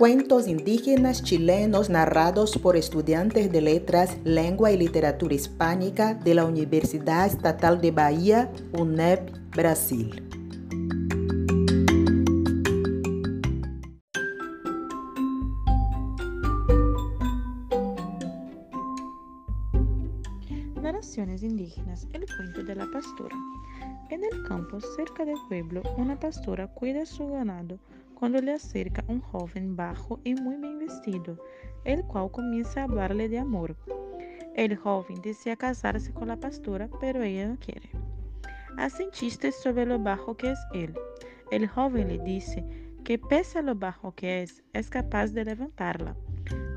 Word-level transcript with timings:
Cuentos 0.00 0.48
indígenas 0.48 1.22
chilenos 1.22 1.90
narrados 1.90 2.56
por 2.56 2.74
estudiantes 2.74 3.52
de 3.52 3.60
letras, 3.60 4.16
lengua 4.24 4.72
y 4.72 4.78
literatura 4.78 5.34
hispánica 5.34 6.14
de 6.14 6.32
la 6.32 6.46
Universidad 6.46 7.26
Estatal 7.26 7.82
de 7.82 7.90
Bahía, 7.90 8.50
UNEP, 8.72 9.30
Brasil. 9.54 10.26
Narraciones 20.80 21.42
indígenas, 21.42 22.08
el 22.14 22.24
cuento 22.24 22.62
de 22.64 22.74
la 22.74 22.90
pastora. 22.90 23.36
En 24.08 24.24
el 24.24 24.48
campo, 24.48 24.80
cerca 24.96 25.26
del 25.26 25.36
pueblo, 25.50 25.82
una 25.98 26.18
pastora 26.18 26.68
cuida 26.68 27.04
su 27.04 27.28
ganado 27.28 27.78
cuando 28.20 28.38
le 28.42 28.52
acerca 28.52 29.02
un 29.08 29.22
joven 29.22 29.74
bajo 29.74 30.20
y 30.24 30.34
muy 30.34 30.56
bien 30.56 30.78
vestido, 30.78 31.38
el 31.84 32.04
cual 32.04 32.30
comienza 32.30 32.80
a 32.80 32.84
hablarle 32.84 33.30
de 33.30 33.38
amor. 33.38 33.74
El 34.54 34.76
joven 34.76 35.22
desea 35.22 35.56
casarse 35.56 36.12
con 36.12 36.28
la 36.28 36.36
pastora, 36.36 36.90
pero 37.00 37.22
ella 37.22 37.48
no 37.48 37.58
quiere. 37.58 37.88
Hacen 38.76 39.10
chistes 39.10 39.56
sobre 39.62 39.86
lo 39.86 39.98
bajo 39.98 40.36
que 40.36 40.50
es 40.50 40.58
él. 40.74 40.94
El 41.50 41.66
joven 41.66 42.08
le 42.08 42.18
dice 42.18 42.62
que 43.04 43.18
pese 43.18 43.60
a 43.60 43.62
lo 43.62 43.74
bajo 43.74 44.14
que 44.14 44.42
es, 44.42 44.62
es 44.74 44.90
capaz 44.90 45.28
de 45.28 45.46
levantarla. 45.46 46.14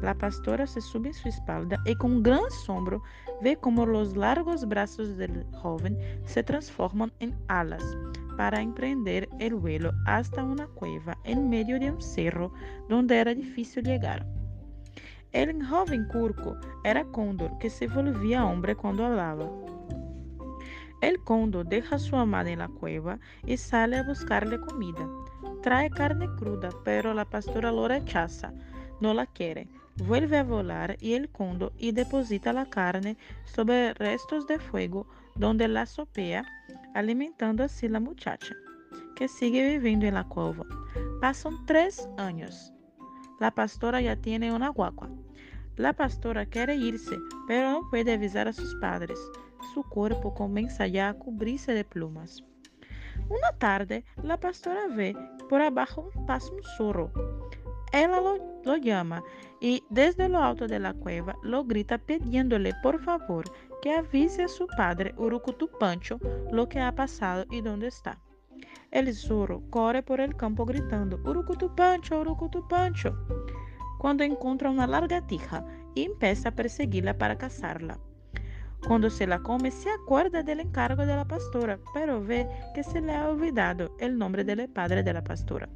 La 0.02 0.14
pastora 0.14 0.66
se 0.66 0.80
sube 0.80 1.10
a 1.10 1.14
su 1.14 1.28
espalda 1.28 1.78
y 1.86 1.96
con 1.96 2.24
gran 2.24 2.40
asombro 2.48 3.04
ve 3.44 3.58
como 3.58 3.86
los 3.86 4.16
largos 4.16 4.68
brazos 4.68 5.18
del 5.18 5.46
joven 5.52 5.98
se 6.26 6.44
transforman 6.44 7.12
en 7.20 7.36
alas 7.50 7.84
para 8.38 8.62
emprender 8.62 9.30
el 9.40 9.56
vuelo 9.56 9.92
hasta 10.06 10.44
una 10.44 10.66
cueva 10.68 11.18
en 11.26 11.50
medio 11.50 11.80
de 11.80 11.92
un 11.92 12.02
cerro 12.02 12.54
donde 12.90 13.18
era 13.18 13.36
difícil 13.36 13.84
llegar. 13.84 14.26
El 15.34 15.64
joven 15.66 16.08
curco 16.12 16.56
era 16.84 17.04
cóndor 17.06 17.58
que 17.60 17.70
se 17.70 17.88
volvía 17.88 18.46
hombre 18.46 18.76
cuando 18.76 19.06
hablaba. 19.06 19.50
El 21.02 21.20
cóndor 21.20 21.68
deja 21.68 21.98
a 21.98 22.00
su 22.00 22.16
amada 22.16 22.50
en 22.50 22.60
la 22.60 22.70
cueva 22.70 23.20
y 23.46 23.58
sale 23.58 23.98
a 23.98 24.04
buscarle 24.04 24.60
comida. 24.62 25.06
Trae 25.62 25.90
carne 25.90 26.30
cruda, 26.38 26.70
pero 26.86 27.14
la 27.14 27.26
pastora 27.26 27.72
lo 27.72 27.88
rechaza, 27.88 28.54
no 29.02 29.14
la 29.14 29.26
quiere. 29.26 29.68
Vuelve 29.98 30.38
a 30.38 30.44
volar 30.44 30.98
y 31.00 31.14
el 31.14 31.30
cóndor 31.30 31.72
y 31.78 31.92
deposita 31.92 32.52
la 32.52 32.66
carne 32.66 33.16
sobre 33.46 33.94
restos 33.94 34.48
de 34.48 34.60
fuego 34.60 35.08
donde 35.36 35.68
la 35.68 35.86
sopea 35.86 36.46
alimentando 36.94 37.64
así 37.64 37.88
la 37.88 38.00
muchacha, 38.00 38.56
que 39.16 39.28
sigue 39.28 39.68
viviendo 39.70 40.06
en 40.06 40.16
la 40.16 40.24
cueva. 40.24 40.66
Pasan 41.22 41.66
tres 41.66 42.08
años. 42.18 42.74
La 43.40 43.52
pastora 43.52 44.02
ya 44.02 44.16
tiene 44.16 44.52
una 44.52 44.70
guagua. 44.70 45.10
La 45.76 45.94
pastora 45.94 46.46
quiere 46.46 46.76
irse, 46.76 47.18
pero 47.48 47.72
no 47.72 47.90
puede 47.90 48.14
avisar 48.14 48.48
a 48.48 48.54
sus 48.54 48.76
padres. 48.76 49.20
Su 49.74 49.84
cuerpo 49.84 50.34
comienza 50.34 50.88
ya 50.88 51.10
a 51.10 51.14
cubrirse 51.14 51.74
de 51.74 51.84
plumas. 51.84 52.44
Una 53.30 53.58
tarde, 53.58 54.06
la 54.22 54.40
pastora 54.40 54.88
ve 54.88 55.16
por 55.50 55.62
abajo 55.62 56.10
pasa 56.28 56.52
un 56.52 56.64
zorro. 56.78 57.12
Ella 57.92 58.08
lo, 58.08 58.62
lo, 58.64 58.78
llama 58.78 59.24
y 59.64 59.82
desde 59.90 60.28
lo 60.28 60.44
alto 60.44 60.68
de 60.68 60.78
la 60.78 60.94
cueva 60.94 61.38
lo 61.42 61.64
grita 61.64 61.98
pidiéndole 61.98 62.74
por 62.84 63.00
favor 63.00 63.46
que 63.82 63.94
avise 63.94 64.44
a 64.44 64.48
su 64.50 64.68
padre 64.68 65.16
Urucutu 65.18 65.70
Pancho 65.80 66.20
lo 66.52 66.68
que 66.68 66.82
ha 66.82 66.94
pasado 66.94 67.46
y 67.50 67.62
dónde 67.62 67.88
está. 67.88 68.20
El 68.92 69.16
zorro 69.16 69.64
corre 69.70 70.04
por 70.04 70.20
el 70.20 70.36
campo 70.36 70.66
gritando 70.66 71.18
Urucutu 71.24 71.74
Pancho, 71.74 72.20
Urucutu 72.20 72.68
Pancho, 72.68 73.16
cuando 74.00 74.26
encuentra 74.26 74.70
una 74.70 74.86
lagartija 74.86 75.66
y 75.96 76.04
empieza 76.04 76.50
a 76.50 76.56
perseguirla 76.56 77.18
para 77.18 77.38
cazarla. 77.38 77.98
Cuando 78.86 79.10
se 79.10 79.26
la 79.26 79.40
come, 79.40 79.72
se 79.72 79.90
acuerda 79.90 80.44
del 80.44 80.60
encargo 80.60 81.06
de 81.06 81.16
la 81.16 81.26
pastora, 81.26 81.80
pero 81.94 82.22
ve 82.22 82.50
que 82.76 82.84
se 82.84 83.00
le 83.00 83.16
ha 83.16 83.30
olvidado 83.30 83.96
el 83.98 84.18
nombre 84.18 84.44
del 84.44 84.68
padre 84.68 85.04
de 85.04 85.14
la 85.14 85.24
pastora. 85.24 85.70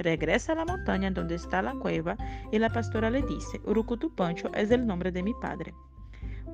Regresa 0.00 0.52
a 0.52 0.54
la 0.54 0.64
montaña 0.64 1.10
donde 1.10 1.34
está 1.34 1.60
la 1.60 1.74
cueva 1.74 2.16
y 2.50 2.58
la 2.58 2.70
pastora 2.70 3.10
le 3.10 3.20
dice, 3.20 3.60
Urucutu 3.66 4.14
Pancho 4.14 4.50
es 4.54 4.70
el 4.70 4.86
nombre 4.86 5.12
de 5.12 5.22
mi 5.22 5.34
padre. 5.34 5.74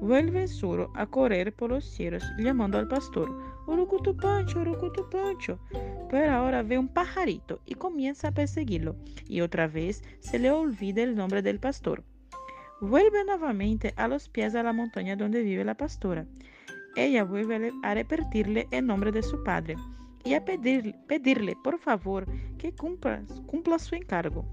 Vuelve 0.01 0.43
el 0.43 0.49
zorro 0.49 0.91
a 0.97 1.07
correr 1.07 1.55
por 1.55 1.71
los 1.71 1.85
cielos 1.85 2.25
llamando 2.39 2.77
al 2.77 2.89
pastor, 2.89 3.31
Urucutu 3.69 4.17
Pancho, 4.17 4.63
Urucutu 4.63 5.09
Pancho. 5.09 5.61
Pero 6.11 6.33
ahora 6.33 6.65
ve 6.65 6.77
un 6.77 6.89
pajarito 6.89 7.61
y 7.65 7.77
comienza 7.77 8.29
a 8.29 8.35
perseguirlo, 8.35 8.97
y 9.29 9.41
otra 9.43 9.69
vez 9.69 10.03
se 10.19 10.41
le 10.41 10.51
olvida 10.51 11.05
el 11.05 11.15
nombre 11.15 11.41
del 11.41 11.61
pastor. 11.61 12.03
Vuelve 12.81 13.25
nuevamente 13.25 13.95
a 13.97 14.09
los 14.09 14.29
pies 14.29 14.55
de 14.55 14.63
la 14.65 14.73
montaña 14.73 15.15
donde 15.15 15.45
vive 15.45 15.65
la 15.65 15.77
pastora. 15.77 16.27
Ella 16.97 17.23
vuelve 17.23 17.73
a 17.85 17.95
repetirle 17.95 18.67
el 18.73 18.87
nombre 18.87 19.13
de 19.13 19.23
su 19.23 19.45
padre 19.45 19.77
y 20.27 20.35
a 20.35 20.45
pedirle, 20.45 20.95
pedirle 21.07 21.57
por 21.63 21.79
favor 21.79 22.27
que 22.59 22.73
cumpla, 22.73 23.23
cumpla 23.47 23.79
su 23.79 23.95
encargo. 23.95 24.45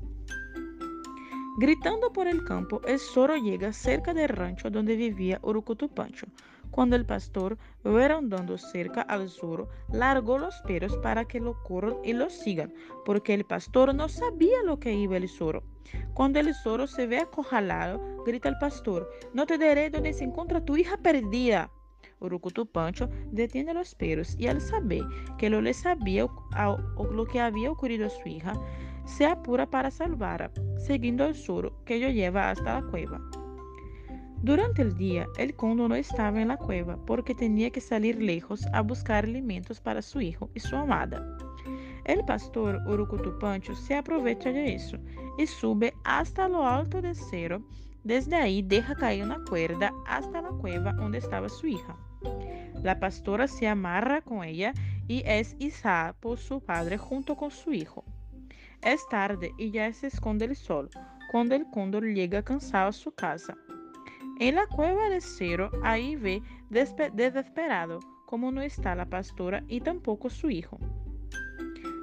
Gritando 1.58 2.14
por 2.14 2.28
el 2.28 2.44
campo, 2.44 2.80
el 2.86 3.00
zorro 3.00 3.38
llega 3.38 3.74
cerca 3.74 4.14
del 4.14 4.30
rancho 4.30 4.70
donde 4.70 4.96
vivía 4.96 5.40
Urucutu 5.42 5.90
Pancho. 5.90 6.28
Cuando 6.70 6.96
el 6.96 7.06
pastor 7.06 7.58
andando 7.84 8.58
cerca 8.58 9.02
al 9.02 9.30
zorro, 9.30 9.70
largó 9.92 10.38
los 10.38 10.56
perros 10.62 10.98
para 10.98 11.26
que 11.26 11.40
lo 11.40 11.62
corran 11.64 11.96
y 12.04 12.14
lo 12.14 12.30
sigan, 12.30 12.74
porque 13.06 13.34
el 13.34 13.46
pastor 13.46 13.94
no 13.94 14.10
sabía 14.10 14.64
lo 14.64 14.80
que 14.80 14.94
iba 14.94 15.18
el 15.18 15.30
zorro. 15.30 15.64
Cuando 16.14 16.40
el 16.40 16.54
zorro 16.54 16.88
se 16.88 17.06
ve 17.08 17.20
acorralado, 17.20 18.24
grita 18.26 18.50
el 18.50 18.58
pastor, 18.58 19.10
no 19.34 19.46
te 19.46 19.58
diré 19.58 19.90
dónde 19.90 20.14
se 20.14 20.24
encuentra 20.24 20.66
tu 20.66 20.78
hija 20.78 20.98
perdida. 20.98 21.70
Urucutu 22.26 22.66
Pancho 22.66 23.10
detiene 23.32 23.74
los 23.74 23.96
perros 23.96 24.36
y 24.40 24.48
al 24.48 24.62
saber 24.62 25.04
que 25.38 25.50
lo 25.50 25.62
le 25.62 25.74
sabía 25.74 26.28
lo 27.12 27.26
que 27.26 27.40
había 27.40 27.72
ocurrido 27.72 28.08
a 28.08 28.10
su 28.10 28.28
hija, 28.28 28.54
se 29.06 29.26
apura 29.26 29.70
para 29.70 29.92
salvarla, 29.92 30.52
seguindo 30.78 31.26
el 31.26 31.36
sur 31.36 31.74
que 31.86 32.00
lo 32.00 32.10
lleva 32.10 32.50
hasta 32.50 32.82
la 32.82 32.88
cueva. 32.90 33.22
Durante 34.44 34.82
el 34.82 34.94
día, 34.96 35.26
el 35.38 35.56
cóndor 35.56 35.90
no 35.90 35.96
estaba 35.96 36.42
en 36.42 36.50
la 36.50 36.58
cueva 36.58 36.98
porque 37.06 37.34
tenía 37.34 37.70
que 37.70 37.80
salir 37.80 38.22
lejos 38.22 38.66
a 38.74 38.82
buscar 38.82 39.24
alimentos 39.24 39.80
para 39.80 40.02
su 40.02 40.20
hijo 40.20 40.50
y 40.54 40.60
su 40.60 40.76
amada. 40.76 41.26
El 42.04 42.26
pastor 42.26 42.82
Urucutu 42.86 43.40
Pancho 43.40 43.74
se 43.74 43.96
aprovecha 43.96 44.52
de 44.52 44.76
eso 44.76 44.98
y 45.38 45.48
sube 45.48 45.94
hasta 46.04 46.50
lo 46.50 46.68
alto 46.68 47.02
del 47.02 47.16
cerro. 47.16 47.62
Desde 48.04 48.36
ahí 48.36 48.62
deja 48.62 48.94
caer 48.96 49.24
una 49.24 49.42
cuerda 49.46 49.94
hasta 50.06 50.42
la 50.42 50.50
cueva 50.50 50.92
donde 50.92 51.20
estaba 51.20 51.48
su 51.48 51.68
hija. 51.68 51.96
La 52.82 53.00
pastora 53.00 53.48
se 53.48 53.68
amarra 53.68 54.22
con 54.22 54.44
ella 54.44 54.74
y 55.08 55.24
es 55.26 55.56
izada 55.60 56.14
por 56.14 56.38
su 56.38 56.60
padre 56.60 56.98
junto 56.98 57.36
con 57.36 57.52
su 57.52 57.74
hijo. 57.74 58.04
Es 58.82 59.08
tarde 59.10 59.52
y 59.58 59.72
ya 59.72 59.92
se 59.94 60.08
esconde 60.08 60.46
el 60.46 60.56
sol 60.56 60.90
cuando 61.32 61.56
el 61.56 61.66
cóndor 61.70 62.06
llega 62.06 62.44
cansado 62.44 62.90
a 62.90 62.94
su 62.94 63.14
casa. 63.14 63.58
En 64.40 64.56
la 64.56 64.68
cueva 64.68 65.10
de 65.10 65.22
cero, 65.22 65.72
ahí 65.84 66.16
ve 66.16 66.42
desesperado 66.70 68.00
como 68.26 68.52
no 68.52 68.62
está 68.62 68.96
la 68.96 69.06
pastora 69.06 69.64
y 69.68 69.80
tampoco 69.80 70.30
su 70.30 70.50
hijo. 70.50 70.80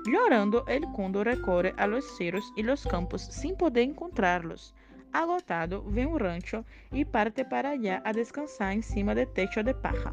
Llorando, 0.06 0.64
el 0.66 0.84
cóndor 0.92 1.26
recorre 1.26 1.74
a 1.76 1.86
los 1.86 2.04
ceros 2.16 2.52
y 2.56 2.62
los 2.62 2.86
campos 2.86 3.22
sin 3.22 3.56
poder 3.56 3.82
encontrarlos. 3.84 4.74
Agotado, 5.12 5.82
ve 5.86 6.06
un 6.06 6.18
rancho 6.18 6.64
y 6.92 7.04
parte 7.04 7.44
para 7.44 7.70
allá 7.70 8.02
a 8.04 8.12
descansar 8.12 8.72
encima 8.72 9.14
del 9.14 9.28
techo 9.32 9.62
de 9.62 9.74
paja. 9.74 10.12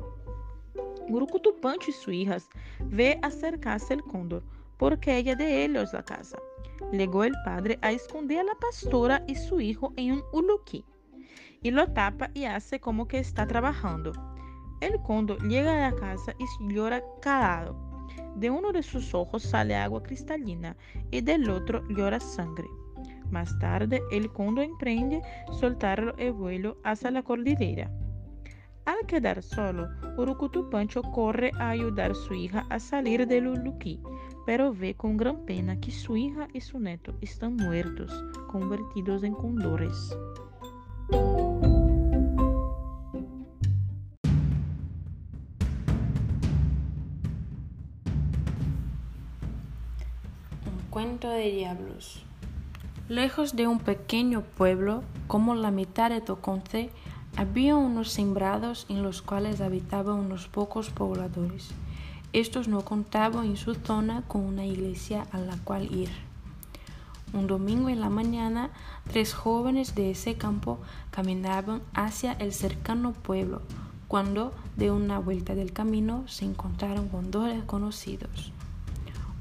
Y 1.08 1.92
sus 1.92 2.14
hijas 2.14 2.50
ve 2.80 3.20
acercarse 3.22 3.94
el 3.94 4.04
cóndor, 4.04 4.44
porque 4.78 5.18
ella 5.18 5.36
de 5.36 5.64
ellos 5.66 5.94
la 5.94 6.04
casa. 6.04 6.38
Legó 6.92 7.24
el 7.24 7.34
padre 7.46 7.80
a 7.82 7.92
esconder 7.92 8.46
a 8.50 8.60
pastora 8.60 9.24
y 9.28 9.36
su 9.36 9.62
hijo 9.62 9.94
en 9.96 10.14
un 10.14 10.24
uluquí 10.34 10.84
y 11.62 11.72
lo 11.72 11.88
tapa 11.88 12.30
y 12.34 12.46
hace 12.46 12.80
como 12.80 13.08
que 13.08 13.20
está 13.20 13.48
trabajando. 13.48 14.14
El 14.82 15.02
cóndor 15.02 15.42
llega 15.48 15.88
a 15.88 15.92
la 15.92 15.96
casa 15.98 16.34
y 16.38 16.74
llora 16.74 17.04
calado. 17.22 17.76
De 18.36 18.50
uno 18.50 18.72
de 18.72 18.84
sus 18.84 19.14
ojos 19.14 19.44
sale 19.44 19.76
agua 19.76 20.04
cristalina 20.04 20.76
y 21.12 21.22
del 21.22 21.50
otro 21.50 21.84
llora 21.90 22.20
sangre. 22.20 22.68
Más 23.32 23.58
tarde, 23.60 24.02
el 24.12 24.32
cóndor 24.32 24.66
emprende 24.66 25.22
soltar 25.52 26.16
el 26.18 26.32
vuelo 26.34 26.78
hacia 26.84 27.12
la 27.12 27.24
cordillera. 27.24 27.92
Al 28.88 29.06
quedar 29.06 29.44
solo, 29.44 29.90
Urucutu 30.18 30.70
Pancho 30.70 31.02
corre 31.02 31.52
a 31.60 31.72
ayudar 31.72 32.12
a 32.12 32.16
su 32.16 32.34
hija 32.34 32.66
a 32.70 32.80
salir 32.80 33.28
del 33.28 33.48
uluquí, 33.48 34.00
pero 34.46 34.74
ve 34.74 34.96
con 34.96 35.18
gran 35.18 35.46
pena 35.46 35.78
que 35.82 35.92
su 35.92 36.16
hija 36.16 36.48
y 36.54 36.62
su 36.62 36.80
neto 36.80 37.14
están 37.20 37.58
muertos, 37.58 38.10
convertidos 38.48 39.24
en 39.24 39.34
condores. 39.34 40.18
Un 50.66 50.90
cuento 50.90 51.30
de 51.30 51.52
diablos. 51.52 52.27
Lejos 53.10 53.56
de 53.56 53.68
un 53.68 53.80
pequeño 53.80 54.42
pueblo, 54.42 55.02
como 55.28 55.56
la 55.56 55.72
mitad 55.72 56.10
de 56.10 56.20
Toconce, 56.20 56.90
había 57.38 57.78
unos 57.78 58.12
sembrados 58.12 58.86
en 58.90 59.02
los 59.02 59.22
cuales 59.22 59.62
habitaban 59.62 60.16
unos 60.20 60.50
pocos 60.50 60.90
pobladores. 60.90 61.70
Estos 62.34 62.68
no 62.68 62.84
contaban 62.84 63.46
en 63.46 63.56
su 63.56 63.76
zona 63.76 64.24
con 64.28 64.42
una 64.42 64.66
iglesia 64.66 65.26
a 65.32 65.38
la 65.38 65.56
cual 65.56 65.90
ir. 65.96 66.10
Un 67.32 67.48
domingo 67.48 67.88
en 67.88 68.02
la 68.02 68.10
mañana, 68.10 68.72
tres 69.10 69.34
jóvenes 69.34 69.96
de 69.96 70.12
ese 70.12 70.36
campo 70.36 70.80
caminaban 71.10 71.82
hacia 71.94 72.34
el 72.34 72.52
cercano 72.52 73.14
pueblo, 73.14 73.62
cuando 74.10 74.54
de 74.76 74.92
una 74.92 75.20
vuelta 75.20 75.56
del 75.56 75.72
camino 75.72 76.28
se 76.28 76.44
encontraron 76.44 77.08
con 77.08 77.32
dos 77.32 77.48
desconocidos. 77.48 78.52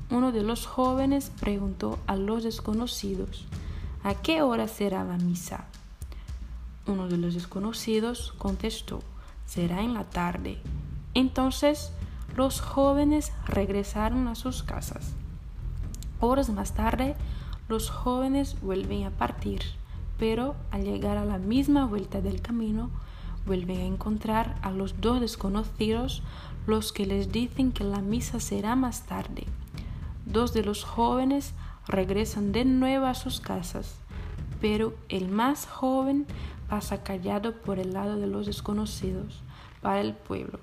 Uno 0.09 0.31
de 0.31 0.43
los 0.43 0.67
jóvenes 0.67 1.33
preguntó 1.41 1.99
a 2.07 2.15
los 2.15 2.45
desconocidos, 2.45 3.45
¿a 4.05 4.15
qué 4.15 4.41
hora 4.43 4.69
será 4.69 5.03
la 5.03 5.17
misa? 5.17 5.67
Uno 6.87 7.09
de 7.09 7.17
los 7.17 7.35
desconocidos 7.35 8.33
contestó, 8.39 9.03
será 9.47 9.83
en 9.83 9.95
la 9.95 10.05
tarde. 10.05 10.59
Entonces 11.15 11.91
los 12.37 12.61
jóvenes 12.61 13.33
regresaron 13.47 14.29
a 14.29 14.37
sus 14.37 14.63
casas. 14.63 15.13
Horas 16.21 16.51
más 16.51 16.75
tarde, 16.75 17.17
los 17.69 17.91
jóvenes 17.91 18.61
vuelven 18.61 19.05
a 19.05 19.11
partir, 19.11 19.63
pero 20.19 20.55
al 20.71 20.85
llegar 20.85 21.19
a 21.19 21.25
la 21.25 21.39
misma 21.39 21.85
vuelta 21.85 22.21
del 22.21 22.41
camino, 22.41 22.91
vuelven 23.45 23.81
a 23.81 23.85
encontrar 23.87 24.55
a 24.63 24.71
los 24.71 25.01
dos 25.01 25.21
desconocidos, 25.21 26.23
los 26.67 26.93
que 26.93 27.07
les 27.07 27.33
dicen 27.33 27.73
que 27.73 27.83
la 27.83 28.03
misa 28.03 28.39
será 28.39 28.77
más 28.77 29.07
tarde. 29.07 29.47
Dos 30.27 30.53
de 30.53 30.65
los 30.65 30.83
jóvenes 30.83 31.55
regresan 31.87 32.51
de 32.51 32.65
nuevo 32.65 33.07
a 33.07 33.15
sus 33.15 33.41
casas, 33.41 33.95
pero 34.61 34.93
el 35.09 35.29
más 35.29 35.67
joven 35.67 36.27
pasa 36.69 37.05
callado 37.05 37.55
por 37.63 37.79
el 37.79 37.93
lado 37.93 38.17
de 38.17 38.27
los 38.27 38.45
desconocidos 38.45 39.45
para 39.81 40.01
el 40.01 40.15
pueblo. 40.15 40.59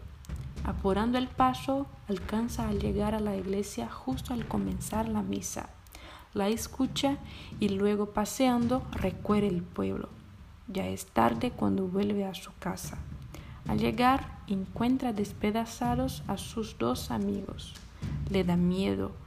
Apurando 0.65 1.18
el 1.18 1.30
paso, 1.30 1.88
alcanza 2.10 2.68
a 2.68 2.74
llegar 2.74 3.15
a 3.15 3.21
la 3.21 3.38
iglesia 3.38 3.89
justo 3.89 4.33
al 4.33 4.45
comenzar 4.50 5.07
la 5.07 5.21
misa. 5.21 5.69
La 6.33 6.50
escucha 6.50 7.18
y 7.62 7.69
luego 7.69 8.07
paseando 8.07 8.83
recorre 8.92 9.48
el 9.48 9.62
pueblo. 9.62 10.09
Ya 10.68 10.88
es 10.88 11.06
tarde 11.06 11.51
cuando 11.51 11.88
vuelve 11.88 12.25
a 12.25 12.33
su 12.33 12.51
casa. 12.59 12.98
Al 13.68 13.80
llegar 13.80 14.39
encuentra 14.48 15.13
despedazados 15.13 16.21
a 16.27 16.38
sus 16.38 16.77
dos 16.77 17.12
amigos. 17.12 17.75
Le 18.30 18.44
da 18.44 18.57
miedo 18.57 19.23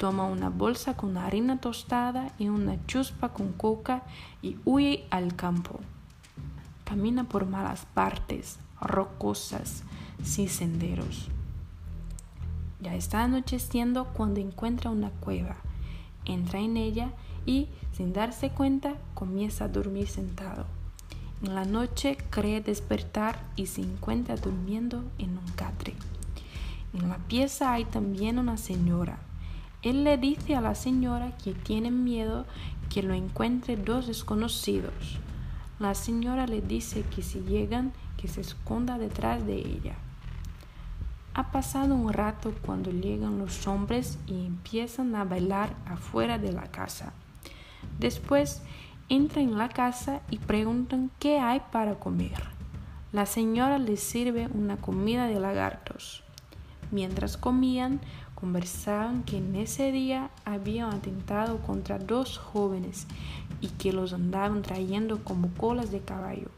toma 0.00 0.24
una 0.24 0.48
bolsa 0.48 0.96
con 0.96 1.18
harina 1.18 1.60
tostada 1.60 2.32
y 2.38 2.48
una 2.48 2.78
chuspa 2.86 3.34
con 3.34 3.52
coca 3.52 4.02
y 4.40 4.56
huye 4.64 5.04
al 5.10 5.36
campo. 5.36 5.78
Camina 6.84 7.24
por 7.24 7.44
malas 7.44 7.84
partes, 7.92 8.58
rocosas, 8.80 9.82
sin 10.22 10.48
senderos. 10.48 11.28
Ya 12.80 12.94
está 12.94 13.24
anocheciendo 13.24 14.06
cuando 14.14 14.40
encuentra 14.40 14.88
una 14.88 15.10
cueva. 15.10 15.56
Entra 16.24 16.60
en 16.60 16.78
ella 16.78 17.10
y, 17.44 17.68
sin 17.92 18.14
darse 18.14 18.48
cuenta, 18.48 18.94
comienza 19.12 19.66
a 19.66 19.68
dormir 19.68 20.08
sentado. 20.08 20.64
En 21.42 21.54
la 21.54 21.66
noche 21.66 22.16
cree 22.30 22.62
despertar 22.62 23.38
y 23.54 23.66
se 23.66 23.82
encuentra 23.82 24.36
durmiendo 24.36 25.04
en 25.18 25.36
un 25.36 25.46
catre. 25.56 25.92
En 26.94 27.10
la 27.10 27.18
pieza 27.18 27.74
hay 27.74 27.84
también 27.84 28.38
una 28.38 28.56
señora 28.56 29.18
él 29.82 30.04
le 30.04 30.18
dice 30.18 30.56
a 30.56 30.60
la 30.60 30.74
señora 30.74 31.36
que 31.42 31.52
tiene 31.54 31.90
miedo 31.90 32.44
que 32.90 33.02
lo 33.02 33.14
encuentre 33.14 33.76
dos 33.76 34.06
desconocidos. 34.06 35.18
La 35.78 35.94
señora 35.94 36.46
le 36.46 36.60
dice 36.60 37.04
que 37.14 37.22
si 37.22 37.40
llegan, 37.40 37.92
que 38.18 38.28
se 38.28 38.42
esconda 38.42 38.98
detrás 38.98 39.46
de 39.46 39.56
ella. 39.56 39.94
Ha 41.32 41.52
pasado 41.52 41.94
un 41.94 42.12
rato 42.12 42.52
cuando 42.66 42.90
llegan 42.90 43.38
los 43.38 43.66
hombres 43.66 44.18
y 44.26 44.44
empiezan 44.44 45.14
a 45.14 45.24
bailar 45.24 45.74
afuera 45.86 46.38
de 46.38 46.52
la 46.52 46.64
casa. 46.64 47.14
Después 47.98 48.62
entran 49.08 49.44
en 49.44 49.56
la 49.56 49.70
casa 49.70 50.20
y 50.30 50.38
preguntan 50.38 51.10
qué 51.18 51.38
hay 51.38 51.62
para 51.72 51.94
comer. 51.94 52.42
La 53.12 53.24
señora 53.26 53.78
les 53.78 54.00
sirve 54.00 54.48
una 54.52 54.76
comida 54.76 55.26
de 55.26 55.40
lagartos. 55.40 56.22
Mientras 56.90 57.36
comían, 57.36 58.00
conversaban 58.40 59.22
que 59.24 59.36
en 59.36 59.54
ese 59.54 59.92
día 59.92 60.30
habían 60.44 60.94
atentado 60.94 61.58
contra 61.58 61.98
dos 61.98 62.38
jóvenes 62.38 63.06
y 63.60 63.68
que 63.68 63.92
los 63.92 64.12
andaban 64.12 64.62
trayendo 64.62 65.22
como 65.22 65.48
colas 65.54 65.90
de 65.90 66.00
caballo. 66.00 66.48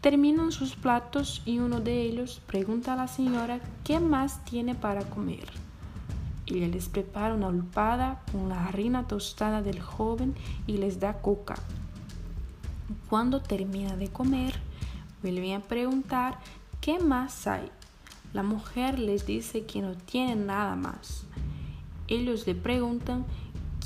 Terminan 0.00 0.52
sus 0.52 0.74
platos 0.74 1.42
y 1.46 1.60
uno 1.60 1.80
de 1.80 2.02
ellos 2.02 2.42
pregunta 2.46 2.92
a 2.92 2.96
la 2.96 3.08
señora 3.08 3.60
qué 3.84 4.00
más 4.00 4.44
tiene 4.44 4.74
para 4.74 5.04
comer. 5.04 5.48
Ella 6.46 6.68
les 6.68 6.88
prepara 6.88 7.34
una 7.34 7.48
ulpada 7.48 8.20
con 8.30 8.50
la 8.50 8.66
harina 8.66 9.06
tostada 9.06 9.62
del 9.62 9.80
joven 9.80 10.34
y 10.66 10.76
les 10.76 11.00
da 11.00 11.14
coca. 11.22 11.54
Cuando 13.08 13.40
termina 13.40 13.96
de 13.96 14.08
comer, 14.08 14.54
vuelven 15.22 15.54
a 15.54 15.60
preguntar 15.60 16.38
qué 16.82 16.98
más 16.98 17.46
hay 17.46 17.70
la 18.34 18.42
mujer 18.42 18.98
les 18.98 19.24
dice 19.26 19.64
que 19.64 19.80
no 19.80 19.94
tiene 19.94 20.34
nada 20.34 20.74
más. 20.74 21.24
Ellos 22.08 22.46
le 22.46 22.56
preguntan 22.56 23.24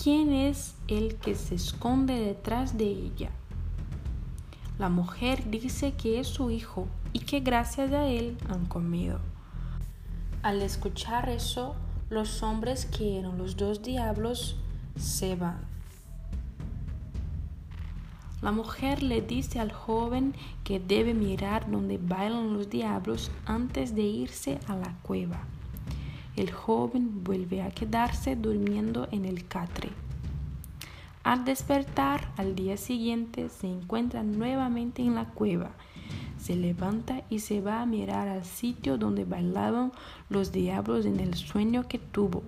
quién 0.02 0.32
es 0.32 0.74
el 0.88 1.16
que 1.16 1.34
se 1.34 1.54
esconde 1.54 2.14
detrás 2.14 2.78
de 2.78 2.86
ella. 2.86 3.30
La 4.78 4.88
mujer 4.88 5.50
dice 5.50 5.92
que 5.92 6.18
es 6.18 6.28
su 6.28 6.50
hijo 6.50 6.88
y 7.12 7.20
que 7.20 7.40
gracias 7.40 7.92
a 7.92 8.06
él 8.06 8.38
han 8.48 8.64
comido. 8.64 9.20
Al 10.42 10.62
escuchar 10.62 11.28
eso, 11.28 11.76
los 12.08 12.42
hombres 12.42 12.86
que 12.86 13.18
eran 13.18 13.36
los 13.36 13.56
dos 13.56 13.82
diablos 13.82 14.56
se 14.96 15.36
van. 15.36 15.60
La 18.40 18.52
mujer 18.52 19.02
le 19.02 19.20
dice 19.20 19.58
al 19.58 19.72
joven 19.72 20.32
que 20.62 20.78
debe 20.78 21.12
mirar 21.12 21.68
donde 21.68 21.98
bailan 21.98 22.52
los 22.52 22.70
diablos 22.70 23.32
antes 23.46 23.96
de 23.96 24.02
irse 24.02 24.60
a 24.68 24.76
la 24.76 24.94
cueva. 25.02 25.40
El 26.36 26.52
joven 26.52 27.24
vuelve 27.24 27.62
a 27.62 27.72
quedarse 27.72 28.36
durmiendo 28.36 29.08
en 29.10 29.24
el 29.24 29.48
catre. 29.48 29.90
Al 31.24 31.44
despertar 31.44 32.30
al 32.36 32.54
día 32.54 32.76
siguiente 32.76 33.48
se 33.48 33.66
encuentra 33.66 34.22
nuevamente 34.22 35.02
en 35.02 35.16
la 35.16 35.24
cueva. 35.24 35.72
Se 36.38 36.54
levanta 36.54 37.24
y 37.28 37.40
se 37.40 37.60
va 37.60 37.82
a 37.82 37.86
mirar 37.86 38.28
al 38.28 38.44
sitio 38.44 38.98
donde 38.98 39.24
bailaban 39.24 39.90
los 40.30 40.52
diablos 40.52 41.06
en 41.06 41.18
el 41.18 41.34
sueño 41.34 41.88
que 41.88 41.98
tuvo. 41.98 42.44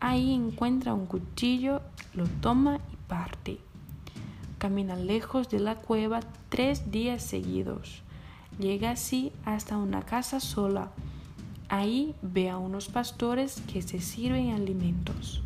Ahí 0.00 0.32
encuentra 0.32 0.94
un 0.94 1.04
cuchillo, 1.04 1.82
lo 2.14 2.24
toma 2.40 2.78
y 2.90 2.96
parte 3.08 3.60
camina 4.62 4.94
lejos 4.94 5.48
de 5.48 5.58
la 5.58 5.74
cueva 5.74 6.20
tres 6.48 6.92
días 6.92 7.20
seguidos. 7.24 8.04
Llega 8.60 8.92
así 8.92 9.32
hasta 9.44 9.76
una 9.76 10.02
casa 10.02 10.38
sola. 10.38 10.92
Ahí 11.68 12.14
ve 12.22 12.48
a 12.48 12.58
unos 12.58 12.86
pastores 12.86 13.60
que 13.62 13.82
se 13.82 14.00
sirven 14.00 14.52
alimentos. 14.52 15.42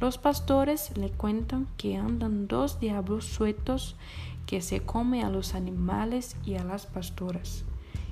Los 0.00 0.18
pastores 0.18 0.90
le 0.96 1.10
cuentan 1.10 1.68
que 1.76 1.96
andan 1.96 2.48
dos 2.48 2.80
diablos 2.80 3.24
sueltos 3.24 3.94
que 4.46 4.62
se 4.62 4.80
comen 4.80 5.24
a 5.24 5.30
los 5.30 5.54
animales 5.54 6.34
y 6.44 6.56
a 6.56 6.64
las 6.64 6.86
pastoras. 6.86 7.62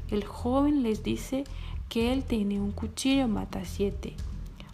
El 0.08 0.22
joven 0.22 0.84
les 0.84 1.02
dice 1.02 1.42
que 1.88 2.12
él 2.12 2.22
tiene 2.22 2.60
un 2.60 2.70
cuchillo 2.70 3.26
mata 3.26 3.64
siete. 3.64 4.14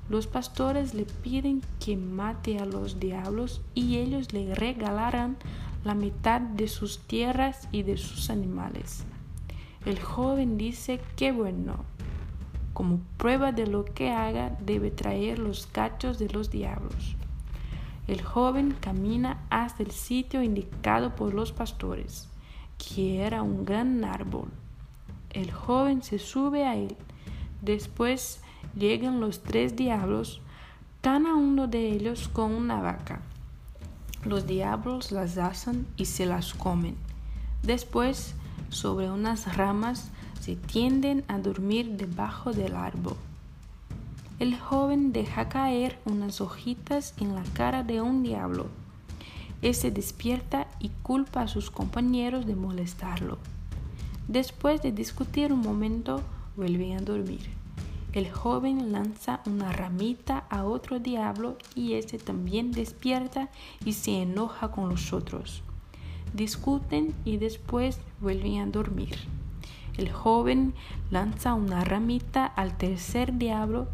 Los 0.08 0.26
pastores 0.26 0.92
le 0.94 1.04
piden 1.04 1.62
que 1.80 1.96
mate 1.96 2.58
a 2.58 2.66
los 2.66 3.00
diablos 3.00 3.62
y 3.74 3.96
ellos 3.96 4.32
le 4.32 4.54
regalarán 4.54 5.36
la 5.82 5.94
mitad 5.94 6.40
de 6.40 6.68
sus 6.68 6.98
tierras 6.98 7.68
y 7.72 7.82
de 7.82 7.96
sus 7.96 8.28
animales. 8.30 9.04
El 9.86 10.00
joven 10.00 10.58
dice 10.58 11.00
que 11.16 11.32
bueno, 11.32 11.84
como 12.74 13.00
prueba 13.16 13.52
de 13.52 13.66
lo 13.66 13.84
que 13.84 14.10
haga, 14.10 14.56
debe 14.60 14.90
traer 14.90 15.38
los 15.38 15.66
cachos 15.66 16.18
de 16.18 16.28
los 16.28 16.50
diablos. 16.50 17.16
El 18.06 18.20
joven 18.20 18.76
camina 18.80 19.42
hasta 19.48 19.82
el 19.82 19.90
sitio 19.90 20.42
indicado 20.42 21.14
por 21.14 21.32
los 21.32 21.52
pastores, 21.52 22.28
que 22.76 23.22
era 23.22 23.42
un 23.42 23.64
gran 23.64 24.04
árbol. 24.04 24.48
El 25.30 25.50
joven 25.50 26.02
se 26.02 26.18
sube 26.18 26.66
a 26.66 26.76
él. 26.76 26.96
Después 27.62 28.42
llegan 28.74 29.20
los 29.20 29.42
tres 29.42 29.76
diablos, 29.76 30.40
a 31.02 31.34
uno 31.34 31.66
de 31.66 31.92
ellos 31.92 32.28
con 32.28 32.52
una 32.52 32.80
vaca. 32.80 33.20
Los 34.24 34.46
diablos 34.46 35.12
las 35.12 35.36
asan 35.36 35.86
y 35.98 36.06
se 36.06 36.24
las 36.24 36.54
comen. 36.54 36.96
Después, 37.62 38.34
sobre 38.70 39.10
unas 39.10 39.54
ramas, 39.56 40.10
se 40.40 40.56
tienden 40.56 41.22
a 41.28 41.38
dormir 41.38 41.98
debajo 41.98 42.52
del 42.52 42.74
árbol. 42.74 43.16
el 44.38 44.58
joven 44.58 45.12
deja 45.12 45.48
caer 45.48 45.98
unas 46.06 46.40
hojitas 46.40 47.14
en 47.18 47.34
la 47.34 47.44
cara 47.52 47.82
de 47.82 48.00
un 48.00 48.22
diablo. 48.22 48.66
Este 49.62 49.90
despierta 49.90 50.66
y 50.80 50.88
culpa 51.02 51.42
a 51.42 51.48
sus 51.48 51.70
compañeros 51.70 52.46
de 52.46 52.56
molestarlo. 52.56 53.38
Después 54.26 54.80
de 54.82 54.90
discutir 54.90 55.52
un 55.52 55.60
momento, 55.60 56.22
vuelven 56.56 56.96
a 56.96 57.00
dormir. 57.00 57.63
El 58.14 58.30
joven 58.30 58.92
lanza 58.92 59.40
una 59.44 59.72
ramita 59.72 60.44
a 60.48 60.62
otro 60.62 61.00
diablo 61.00 61.58
y 61.74 61.94
este 61.94 62.16
también 62.16 62.70
despierta 62.70 63.48
y 63.84 63.94
se 63.94 64.22
enoja 64.22 64.70
con 64.70 64.88
los 64.88 65.12
otros. 65.12 65.64
Discuten 66.32 67.12
y 67.24 67.38
después 67.38 67.98
vuelven 68.20 68.60
a 68.60 68.66
dormir. 68.66 69.16
El 69.98 70.12
joven 70.12 70.74
lanza 71.10 71.54
una 71.54 71.82
ramita 71.82 72.46
al 72.46 72.76
tercer 72.76 73.36
diablo, 73.36 73.88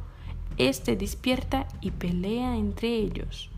este 0.59 0.97
despierta 0.97 1.67
y 1.81 1.91
pelea 1.91 2.59
entre 2.59 2.97
ellos. 2.97 3.49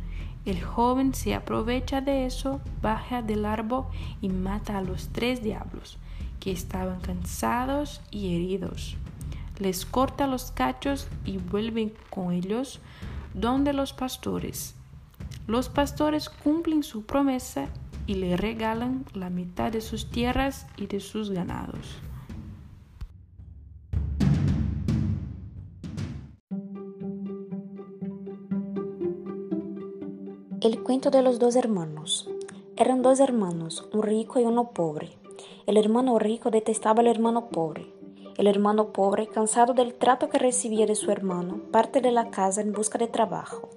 El 0.45 0.63
joven 0.63 1.13
se 1.13 1.35
aprovecha 1.35 2.01
de 2.01 2.25
eso, 2.25 2.61
baja 2.81 3.21
del 3.21 3.47
árbol 3.47 3.87
y 4.21 4.29
mata 4.29 4.79
a 4.79 4.83
los 4.83 5.09
tres 5.09 5.43
diablos, 5.43 5.99
que 6.39 6.53
estaban 6.53 7.01
cansados 7.01 8.01
y 8.13 8.37
heridos. 8.37 8.97
Les 9.59 9.87
corta 9.87 10.27
los 10.27 10.51
cachos 10.51 11.09
y 11.25 11.39
vuelven 11.39 11.93
con 12.11 12.33
ellos 12.33 12.81
donde 13.35 13.73
los 13.73 13.93
pastores. 13.93 14.75
Los 15.47 15.69
pastores 15.69 16.29
cumplen 16.29 16.83
su 16.83 17.05
promesa 17.05 17.69
y 18.07 18.15
le 18.15 18.37
regalan 18.37 19.05
la 19.15 19.31
mitad 19.31 19.73
de 19.73 19.81
sus 19.81 20.11
tierras 20.11 20.67
y 20.77 20.87
de 20.87 21.01
sus 21.01 21.31
ganados. 21.31 21.99
El 30.61 30.81
cuento 30.85 31.11
de 31.11 31.23
los 31.23 31.41
dos 31.41 31.57
hermanos. 31.57 32.31
Eran 32.77 33.03
dos 33.03 33.19
hermanos, 33.19 33.89
un 33.93 34.03
rico 34.03 34.39
y 34.39 34.45
uno 34.45 34.71
pobre. 34.71 35.11
El 35.67 35.77
hermano 35.77 36.19
rico 36.21 36.51
detestaba 36.51 37.01
al 37.01 37.09
hermano 37.09 37.49
pobre. 37.49 38.02
El 38.37 38.47
hermano 38.47 38.93
pobre, 38.93 39.27
cansado 39.27 39.75
del 39.75 39.95
trato 39.95 40.29
que 40.29 40.39
recibía 40.39 40.87
de 40.87 40.95
su 40.95 41.11
hermano, 41.11 41.61
parte 41.71 42.01
de 42.01 42.13
la 42.13 42.31
casa 42.31 42.61
en 42.61 42.73
busca 42.73 42.99
de 42.99 43.09
trabajo. 43.09 43.69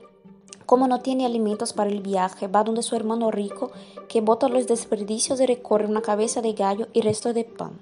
Como 0.66 0.88
no 0.88 1.02
tiene 1.02 1.26
alimentos 1.26 1.74
para 1.74 1.90
el 1.90 2.02
viaje, 2.02 2.48
va 2.48 2.64
donde 2.64 2.84
su 2.84 2.96
hermano 2.96 3.32
rico, 3.32 3.72
que 4.08 4.22
bota 4.22 4.48
los 4.48 4.68
desperdicios 4.68 5.40
y 5.42 5.46
recorre 5.46 5.86
una 5.86 6.02
cabeza 6.02 6.42
de 6.42 6.54
gallo 6.54 6.88
y 6.94 7.02
resto 7.02 7.34
de 7.34 7.44
pan. 7.44 7.80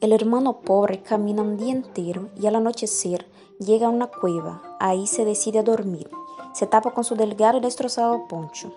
El 0.00 0.12
hermano 0.12 0.60
pobre 0.60 1.02
camina 1.02 1.42
un 1.42 1.56
día 1.56 1.72
entero 1.72 2.28
y 2.38 2.46
al 2.46 2.56
anochecer 2.56 3.26
llega 3.58 3.86
a 3.86 3.90
una 3.90 4.08
cueva. 4.08 4.76
Ahí 4.80 5.06
se 5.06 5.24
decide 5.24 5.60
a 5.60 5.62
dormir 5.62 6.10
se 6.54 6.68
tapa 6.68 6.92
con 6.92 7.02
su 7.02 7.16
delgado 7.16 7.58
y 7.58 7.60
destrozado 7.60 8.28
poncho. 8.28 8.72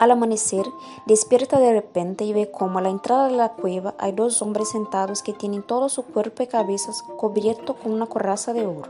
Al 0.00 0.12
amanecer, 0.12 0.64
despierta 1.04 1.58
de 1.58 1.74
repente 1.74 2.24
y 2.24 2.32
ve 2.32 2.50
cómo 2.50 2.78
a 2.78 2.82
la 2.82 2.88
entrada 2.88 3.28
de 3.28 3.36
la 3.36 3.50
cueva 3.50 3.94
hay 3.98 4.12
dos 4.12 4.40
hombres 4.40 4.70
sentados 4.70 5.22
que 5.22 5.34
tienen 5.34 5.62
todo 5.62 5.90
su 5.90 6.06
cuerpo 6.06 6.42
y 6.42 6.46
cabezas 6.46 7.02
cubierto 7.02 7.74
con 7.74 7.92
una 7.92 8.06
coraza 8.06 8.54
de 8.54 8.66
oro. 8.66 8.88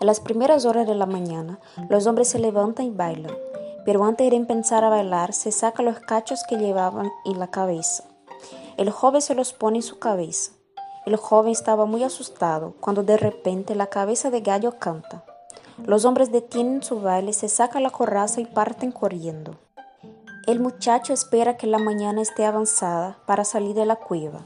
En 0.00 0.08
las 0.08 0.18
primeras 0.18 0.64
horas 0.64 0.88
de 0.88 0.96
la 0.96 1.06
mañana, 1.06 1.60
los 1.88 2.08
hombres 2.08 2.26
se 2.26 2.40
levantan 2.40 2.86
y 2.86 2.90
bailan, 2.90 3.36
pero 3.84 4.02
antes 4.02 4.28
de 4.28 4.34
empezar 4.34 4.82
a 4.82 4.88
bailar, 4.88 5.32
se 5.32 5.52
saca 5.52 5.84
los 5.84 6.00
cachos 6.00 6.42
que 6.48 6.56
llevaban 6.56 7.12
en 7.24 7.38
la 7.38 7.52
cabeza. 7.52 8.02
El 8.76 8.90
joven 8.90 9.22
se 9.22 9.36
los 9.36 9.52
pone 9.52 9.76
en 9.76 9.82
su 9.84 10.00
cabeza. 10.00 10.50
El 11.06 11.14
joven 11.14 11.52
estaba 11.52 11.86
muy 11.86 12.02
asustado 12.02 12.74
cuando 12.80 13.04
de 13.04 13.16
repente 13.16 13.76
la 13.76 13.86
cabeza 13.86 14.32
de 14.32 14.40
gallo 14.40 14.76
canta. 14.80 15.24
Los 15.86 16.04
hombres 16.04 16.32
detienen 16.32 16.82
su 16.82 17.00
baile, 17.00 17.32
se 17.32 17.48
sacan 17.48 17.84
la 17.84 17.90
coraza 17.90 18.40
y 18.40 18.44
parten 18.44 18.90
corriendo. 18.90 19.54
El 20.46 20.60
muchacho 20.60 21.14
espera 21.14 21.56
que 21.56 21.66
la 21.66 21.78
mañana 21.78 22.20
esté 22.20 22.44
avanzada 22.44 23.16
para 23.24 23.44
salir 23.44 23.74
de 23.74 23.86
la 23.86 23.96
cueva. 23.96 24.44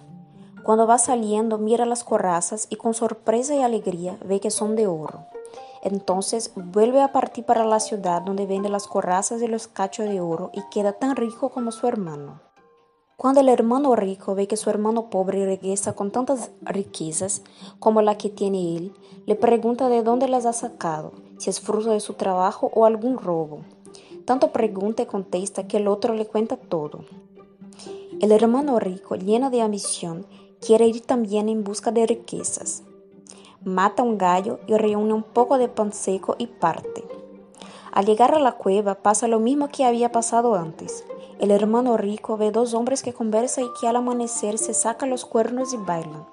Cuando 0.62 0.86
va 0.86 0.96
saliendo 0.96 1.58
mira 1.58 1.86
las 1.86 2.04
corazas 2.04 2.68
y 2.70 2.76
con 2.76 2.94
sorpresa 2.94 3.56
y 3.56 3.62
alegría 3.62 4.16
ve 4.24 4.38
que 4.38 4.52
son 4.52 4.76
de 4.76 4.86
oro. 4.86 5.26
Entonces 5.82 6.52
vuelve 6.54 7.02
a 7.02 7.10
partir 7.10 7.44
para 7.44 7.64
la 7.64 7.80
ciudad 7.80 8.22
donde 8.22 8.46
vende 8.46 8.68
las 8.68 8.86
corazas 8.86 9.42
y 9.42 9.48
los 9.48 9.66
cachos 9.66 10.08
de 10.08 10.20
oro 10.20 10.52
y 10.54 10.62
queda 10.70 10.92
tan 10.92 11.16
rico 11.16 11.48
como 11.48 11.72
su 11.72 11.88
hermano. 11.88 12.42
Cuando 13.16 13.40
el 13.40 13.48
hermano 13.48 13.96
rico 13.96 14.36
ve 14.36 14.46
que 14.46 14.56
su 14.56 14.70
hermano 14.70 15.10
pobre 15.10 15.44
regresa 15.44 15.94
con 15.94 16.12
tantas 16.12 16.52
riquezas 16.60 17.42
como 17.80 18.02
la 18.02 18.16
que 18.16 18.30
tiene 18.30 18.76
él, 18.76 18.94
le 19.26 19.34
pregunta 19.34 19.88
de 19.88 20.04
dónde 20.04 20.28
las 20.28 20.46
ha 20.46 20.52
sacado, 20.52 21.10
si 21.38 21.50
es 21.50 21.60
fruto 21.60 21.90
de 21.90 21.98
su 21.98 22.14
trabajo 22.14 22.70
o 22.72 22.84
algún 22.84 23.18
robo. 23.18 23.64
Tanto 24.28 24.52
pregunta 24.52 25.04
y 25.04 25.06
contesta 25.06 25.66
que 25.66 25.78
el 25.78 25.88
otro 25.88 26.12
le 26.12 26.26
cuenta 26.26 26.58
todo. 26.58 27.06
El 28.20 28.30
hermano 28.30 28.78
rico, 28.78 29.14
lleno 29.14 29.48
de 29.48 29.62
ambición, 29.62 30.26
quiere 30.60 30.86
ir 30.86 31.00
también 31.00 31.48
en 31.48 31.64
busca 31.64 31.92
de 31.92 32.06
riquezas. 32.06 32.82
Mata 33.64 34.02
un 34.02 34.18
gallo 34.18 34.60
y 34.66 34.74
reúne 34.76 35.14
un 35.14 35.22
poco 35.22 35.56
de 35.56 35.68
pan 35.68 35.94
seco 35.94 36.36
y 36.36 36.46
parte. 36.46 37.04
Al 37.90 38.04
llegar 38.04 38.34
a 38.34 38.38
la 38.38 38.52
cueva 38.52 38.96
pasa 38.96 39.28
lo 39.28 39.40
mismo 39.40 39.68
que 39.68 39.86
había 39.86 40.12
pasado 40.12 40.56
antes. 40.56 41.06
El 41.38 41.50
hermano 41.50 41.96
rico 41.96 42.36
ve 42.36 42.50
dos 42.50 42.74
hombres 42.74 43.02
que 43.02 43.14
conversan 43.14 43.64
y 43.64 43.68
que 43.80 43.88
al 43.88 43.96
amanecer 43.96 44.58
se 44.58 44.74
sacan 44.74 45.08
los 45.08 45.24
cuernos 45.24 45.72
y 45.72 45.78
bailan. 45.78 46.26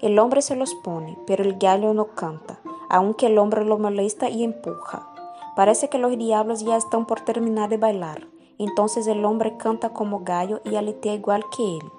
El 0.00 0.20
hombre 0.20 0.40
se 0.40 0.54
los 0.54 0.72
pone, 0.84 1.18
pero 1.26 1.42
el 1.42 1.58
gallo 1.58 1.94
no 1.94 2.14
canta, 2.14 2.60
aunque 2.88 3.26
el 3.26 3.38
hombre 3.38 3.64
lo 3.64 3.76
molesta 3.76 4.28
y 4.28 4.44
empuja. 4.44 5.13
Parece 5.56 5.88
que 5.88 5.98
los 5.98 6.16
diablos 6.18 6.64
ya 6.64 6.76
están 6.76 7.06
por 7.06 7.20
terminar 7.20 7.68
de 7.68 7.76
bailar. 7.76 8.26
Entonces 8.58 9.06
el 9.06 9.24
hombre 9.24 9.56
canta 9.56 9.90
como 9.90 10.20
gallo 10.20 10.60
y 10.64 10.76
aletea 10.76 11.14
igual 11.14 11.44
que 11.56 11.62
él. 11.62 11.90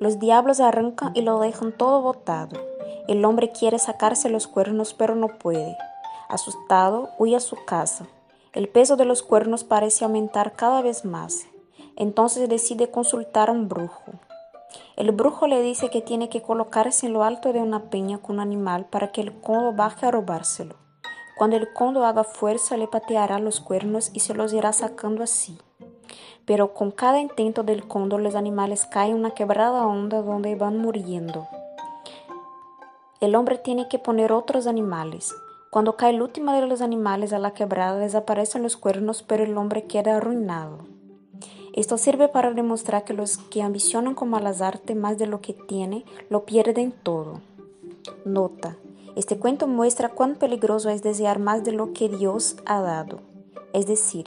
Los 0.00 0.18
diablos 0.18 0.60
arrancan 0.60 1.12
y 1.14 1.22
lo 1.22 1.38
dejan 1.40 1.72
todo 1.72 2.02
botado. 2.02 2.60
El 3.08 3.24
hombre 3.24 3.50
quiere 3.50 3.78
sacarse 3.78 4.28
los 4.28 4.46
cuernos 4.46 4.94
pero 4.94 5.14
no 5.14 5.28
puede. 5.28 5.76
Asustado, 6.28 7.10
huye 7.18 7.36
a 7.36 7.40
su 7.40 7.56
casa. 7.64 8.06
El 8.52 8.68
peso 8.68 8.96
de 8.96 9.04
los 9.04 9.22
cuernos 9.22 9.64
parece 9.64 10.04
aumentar 10.04 10.54
cada 10.54 10.82
vez 10.82 11.04
más. 11.04 11.46
Entonces 11.94 12.48
decide 12.48 12.90
consultar 12.90 13.48
a 13.48 13.52
un 13.52 13.68
brujo. 13.68 14.12
El 14.96 15.12
brujo 15.12 15.46
le 15.46 15.62
dice 15.62 15.90
que 15.90 16.00
tiene 16.00 16.28
que 16.28 16.42
colocarse 16.42 17.06
en 17.06 17.12
lo 17.12 17.22
alto 17.22 17.52
de 17.52 17.60
una 17.60 17.90
peña 17.90 18.18
con 18.18 18.36
un 18.36 18.40
animal 18.40 18.86
para 18.86 19.12
que 19.12 19.20
el 19.20 19.40
condo 19.40 19.72
baje 19.72 20.06
a 20.06 20.10
robárselo. 20.10 20.85
Cuando 21.36 21.56
el 21.56 21.72
condo 21.72 22.04
haga 22.04 22.24
fuerza 22.24 22.76
le 22.76 22.88
pateará 22.88 23.38
los 23.38 23.60
cuernos 23.60 24.10
y 24.12 24.20
se 24.20 24.34
los 24.34 24.52
irá 24.52 24.72
sacando 24.72 25.22
así. 25.22 25.58
Pero 26.44 26.74
con 26.74 26.90
cada 26.90 27.20
intento 27.20 27.62
del 27.62 27.86
cóndor 27.86 28.20
los 28.20 28.34
animales 28.34 28.86
caen 28.86 29.12
en 29.12 29.18
una 29.18 29.30
quebrada 29.30 29.86
onda 29.86 30.22
donde 30.22 30.54
van 30.54 30.78
muriendo. 30.78 31.46
El 33.20 33.34
hombre 33.34 33.58
tiene 33.58 33.88
que 33.88 33.98
poner 33.98 34.32
otros 34.32 34.66
animales, 34.66 35.34
cuando 35.76 35.94
cae 35.96 36.14
el 36.14 36.22
último 36.22 36.52
de 36.52 36.66
los 36.66 36.80
animales 36.80 37.34
a 37.34 37.38
la 37.38 37.52
quebrada, 37.52 37.98
desaparecen 37.98 38.62
los 38.62 38.78
cuernos, 38.78 39.22
pero 39.22 39.44
el 39.44 39.58
hombre 39.58 39.84
queda 39.84 40.16
arruinado. 40.16 40.78
Esto 41.74 41.98
sirve 41.98 42.28
para 42.28 42.52
demostrar 42.52 43.04
que 43.04 43.12
los 43.12 43.36
que 43.36 43.62
ambicionan 43.62 44.14
con 44.14 44.30
malas 44.30 44.62
artes 44.62 44.96
más 44.96 45.18
de 45.18 45.26
lo 45.26 45.42
que 45.42 45.52
tienen, 45.52 46.04
lo 46.30 46.46
pierden 46.46 46.92
todo. 46.92 47.42
Nota. 48.24 48.78
Este 49.16 49.38
cuento 49.38 49.66
muestra 49.66 50.10
cuán 50.10 50.34
peligroso 50.34 50.90
es 50.90 51.02
desear 51.02 51.38
más 51.38 51.64
de 51.64 51.72
lo 51.72 51.94
que 51.94 52.10
Dios 52.10 52.56
ha 52.66 52.82
dado. 52.82 53.20
Es 53.72 53.86
decir, 53.86 54.26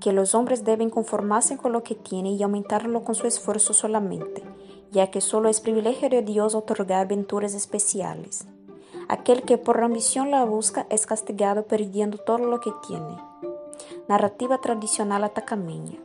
que 0.00 0.12
los 0.12 0.34
hombres 0.34 0.64
deben 0.64 0.90
conformarse 0.90 1.56
con 1.56 1.70
lo 1.72 1.84
que 1.84 1.94
tienen 1.94 2.32
y 2.32 2.42
aumentarlo 2.42 3.04
con 3.04 3.14
su 3.14 3.28
esfuerzo 3.28 3.72
solamente, 3.72 4.42
ya 4.90 5.12
que 5.12 5.20
solo 5.20 5.48
es 5.48 5.60
privilegio 5.60 6.10
de 6.10 6.22
Dios 6.22 6.56
otorgar 6.56 7.06
aventuras 7.06 7.54
especiales. 7.54 8.48
Aquel 9.08 9.42
que 9.42 9.58
por 9.58 9.80
ambición 9.80 10.32
la 10.32 10.44
busca 10.44 10.88
es 10.90 11.06
castigado 11.06 11.62
perdiendo 11.66 12.18
todo 12.18 12.38
lo 12.38 12.58
que 12.58 12.72
tiene. 12.88 13.16
Narrativa 14.08 14.60
tradicional 14.60 15.22
atacameña. 15.22 16.00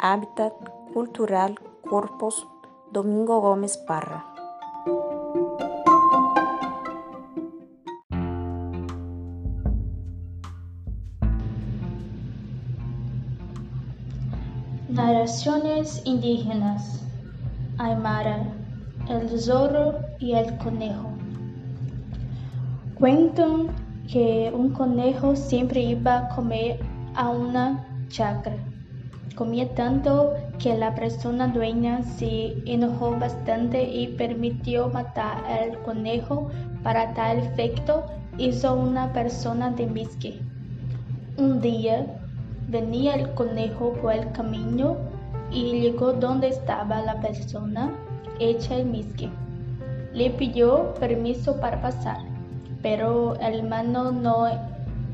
Hábitat 0.00 0.54
cultural 0.92 1.60
Corpus 1.88 2.48
Domingo 2.90 3.40
Gómez 3.40 3.78
Parra. 3.78 4.29
Narraciones 14.92 16.02
indígenas. 16.04 17.00
Aymara, 17.78 18.42
el 19.08 19.40
zorro 19.40 20.00
y 20.18 20.32
el 20.32 20.56
conejo. 20.58 21.12
Cuentan 22.96 23.68
que 24.10 24.50
un 24.52 24.70
conejo 24.70 25.36
siempre 25.36 25.80
iba 25.80 26.18
a 26.18 26.28
comer 26.30 26.80
a 27.14 27.28
una 27.28 27.86
chacra. 28.08 28.56
Comía 29.36 29.72
tanto 29.76 30.32
que 30.58 30.76
la 30.76 30.92
persona 30.96 31.46
dueña 31.46 32.02
se 32.02 32.56
enojó 32.66 33.16
bastante 33.16 33.84
y 33.84 34.08
permitió 34.08 34.88
matar 34.88 35.44
al 35.44 35.80
conejo 35.82 36.50
para 36.82 37.14
tal 37.14 37.38
efecto 37.38 38.06
hizo 38.38 38.74
una 38.74 39.12
persona 39.12 39.70
de 39.70 39.86
misque. 39.86 40.40
Un 41.36 41.60
día 41.60 42.19
venía 42.70 43.16
el 43.16 43.34
conejo 43.34 43.92
por 43.94 44.12
el 44.12 44.30
camino 44.32 44.96
y 45.50 45.80
llegó 45.80 46.12
donde 46.12 46.48
estaba 46.48 47.02
la 47.02 47.20
persona 47.20 47.90
hecha 48.38 48.76
el 48.76 48.86
misque. 48.86 49.28
Le 50.12 50.30
pidió 50.30 50.94
permiso 50.94 51.60
para 51.60 51.80
pasar, 51.82 52.18
pero 52.82 53.34
el 53.40 53.64
mano 53.64 54.12
no 54.12 54.46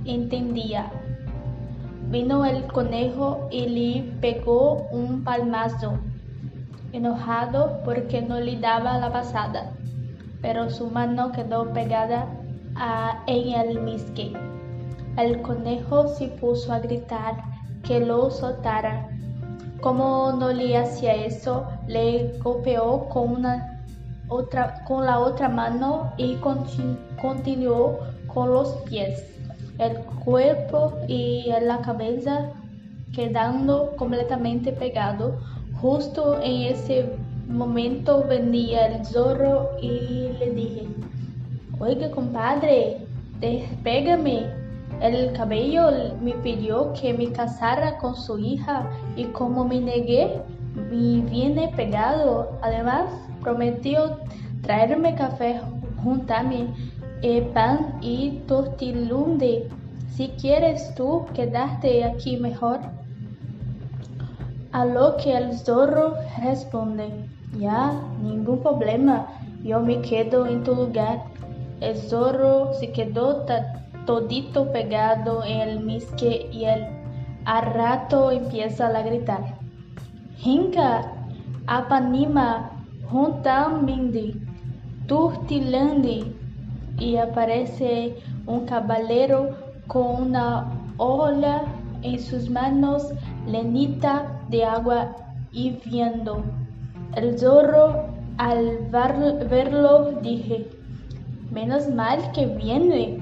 entendía. 0.05 0.91
Vino 2.11 2.45
el 2.45 2.65
conejo 2.67 3.49
y 3.51 3.67
le 3.67 4.13
pegó 4.21 4.87
un 4.93 5.25
palmazo, 5.25 5.95
enojado 6.93 7.81
porque 7.85 8.23
no 8.23 8.39
le 8.39 8.59
daba 8.59 8.99
la 8.99 9.11
pasada, 9.11 9.73
pero 10.41 10.71
su 10.71 10.89
mano 10.91 11.33
quedó 11.33 11.73
pegada 11.73 12.27
a, 12.77 13.23
en 13.27 13.61
el 13.61 13.81
misque. 13.81 14.33
El 15.17 15.41
conejo 15.41 16.09
se 16.09 16.29
puso 16.29 16.73
a 16.73 16.79
gritar 16.79 17.37
que 17.83 18.01
lo 18.01 18.31
soltara. 18.31 19.09
Como 19.81 20.33
no 20.33 20.53
le 20.53 20.77
hacía 20.77 21.15
eso, 21.15 21.67
le 21.87 22.39
golpeó 22.43 23.09
con, 23.09 23.43
la 23.43 25.19
otra 25.19 25.49
mano 25.49 26.13
y 26.19 26.37
continuó 26.37 27.99
con 28.27 28.51
los 28.51 28.69
pies, 28.89 29.25
el 29.79 29.97
cuerpo 30.25 30.93
y 31.09 31.47
la 31.63 31.81
cabeza 31.81 32.51
quedando 33.15 33.95
completamente 33.97 34.73
pegado. 34.73 35.39
Justo 35.81 36.41
en 36.43 36.75
ese 36.75 37.17
momento 37.49 38.25
venía 38.29 38.89
el 38.89 39.07
zorro 39.07 39.71
y 39.81 40.29
le 40.39 40.51
dije, 40.51 40.87
oiga 41.79 42.11
compadre, 42.11 42.99
despégame. 43.41 44.66
El 45.01 45.33
cabello 45.33 45.91
me 46.23 46.33
pidió 46.33 46.93
que 46.95 47.13
me 47.13 47.31
casara 47.33 47.99
con 47.99 48.17
su 48.17 48.39
hija 48.39 48.91
y 49.15 49.25
como 49.25 49.65
me 49.65 49.81
negué, 49.81 50.41
me 50.75 51.21
viene 51.21 51.73
pegado. 51.77 52.59
Además, 52.63 53.05
prometió 53.43 54.19
traerme 54.63 55.15
café 55.15 55.61
juntame 56.03 56.69
eh, 57.23 57.43
pan 57.53 57.99
y 58.01 58.43
tortilunde. 58.47 59.69
Si 60.15 60.29
quieres 60.41 60.95
tú 60.95 61.27
quedarte 61.35 62.05
aquí 62.05 62.37
mejor. 62.37 62.79
A 64.73 64.85
lo 64.85 65.17
que 65.17 65.37
el 65.37 65.57
zorro 65.57 66.15
responde, 66.43 67.09
ya, 67.59 67.93
ningún 68.23 68.61
problema, 68.61 69.27
yo 69.65 69.81
me 69.81 70.01
quedo 70.03 70.47
en 70.47 70.63
tu 70.65 70.75
lugar. 70.75 71.25
El 71.81 71.97
zorro 71.97 72.73
se 72.75 72.93
quedó 72.93 73.47
todito 74.07 74.73
pegado 74.73 75.45
en 75.45 75.61
el 75.69 75.81
misque 75.81 76.49
y 76.53 76.65
el 76.65 76.87
a 77.45 77.61
rato 77.61 78.31
empieza 78.31 78.89
a 78.89 79.03
gritar. 79.03 79.59
Hinka, 80.43 81.13
apanima, 81.67 82.71
juntamindi, 83.11 84.41
turtilandi. 85.07 86.35
Y 86.99 87.17
aparece 87.17 88.17
un 88.47 88.65
caballero 88.65 89.51
con 89.87 90.29
una 90.29 90.67
olla 90.97 91.63
en 92.03 92.19
sus 92.19 92.49
manos 92.49 93.13
lenita 93.47 94.41
de 94.49 94.65
agua 94.65 95.15
hirviendo. 95.53 96.43
El 97.15 97.39
zorro 97.39 98.07
al 98.39 98.89
verlo 98.91 100.13
dije, 100.23 100.67
menos 101.51 101.89
mal 101.89 102.33
que 102.33 102.47
viene 102.47 103.16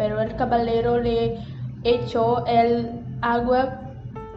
pero 0.00 0.18
el 0.18 0.34
caballero 0.34 0.96
le 0.98 1.36
echó 1.84 2.46
el 2.46 3.02
agua 3.20 3.80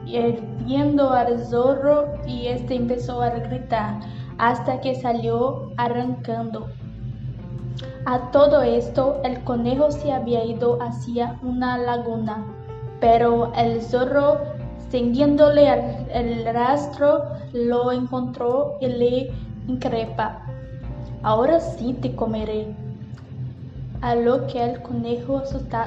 hirviendo 0.05 1.09
al 1.11 1.39
zorro 1.39 2.15
y 2.27 2.47
este 2.47 2.75
empezó 2.75 3.21
a 3.21 3.29
gritar 3.29 4.01
hasta 4.37 4.81
que 4.81 4.93
salió 4.93 5.71
arrancando. 5.77 6.67
A 8.05 8.29
todo 8.31 8.61
esto, 8.61 9.21
el 9.23 9.41
conejo 9.45 9.89
se 9.89 10.11
había 10.11 10.43
ido 10.43 10.79
hacia 10.81 11.39
una 11.41 11.77
laguna, 11.77 12.45
pero 12.99 13.53
el 13.55 13.81
zorro, 13.81 14.39
siguiéndole 14.89 15.69
el 16.11 16.43
rastro, 16.43 17.23
lo 17.53 17.93
encontró 17.93 18.77
y 18.81 18.87
le 18.87 19.31
increpa. 19.69 20.45
Ahora 21.21 21.61
sí 21.61 21.93
te 22.01 22.13
comeré, 22.13 22.75
a 24.03 24.15
lo 24.15 24.47
que 24.47 24.61
el 24.61 24.81
conejo 24.81 25.41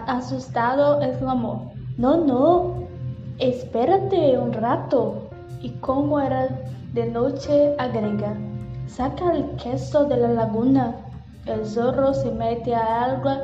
asustado 0.07 1.03
exclamó, 1.03 1.71
No, 1.99 2.17
no, 2.17 2.89
espérate 3.39 4.39
un 4.39 4.55
rato. 4.55 5.29
Y 5.61 5.69
como 5.81 6.19
era 6.19 6.49
de 6.95 7.07
noche, 7.11 7.75
agrega, 7.79 8.35
saca 8.87 9.35
el 9.35 9.45
queso 9.57 10.07
de 10.07 10.17
la 10.17 10.29
laguna. 10.29 10.97
El 11.45 11.67
zorro 11.67 12.15
se 12.15 12.31
mete 12.33 12.75
a 12.75 13.05
agua 13.05 13.39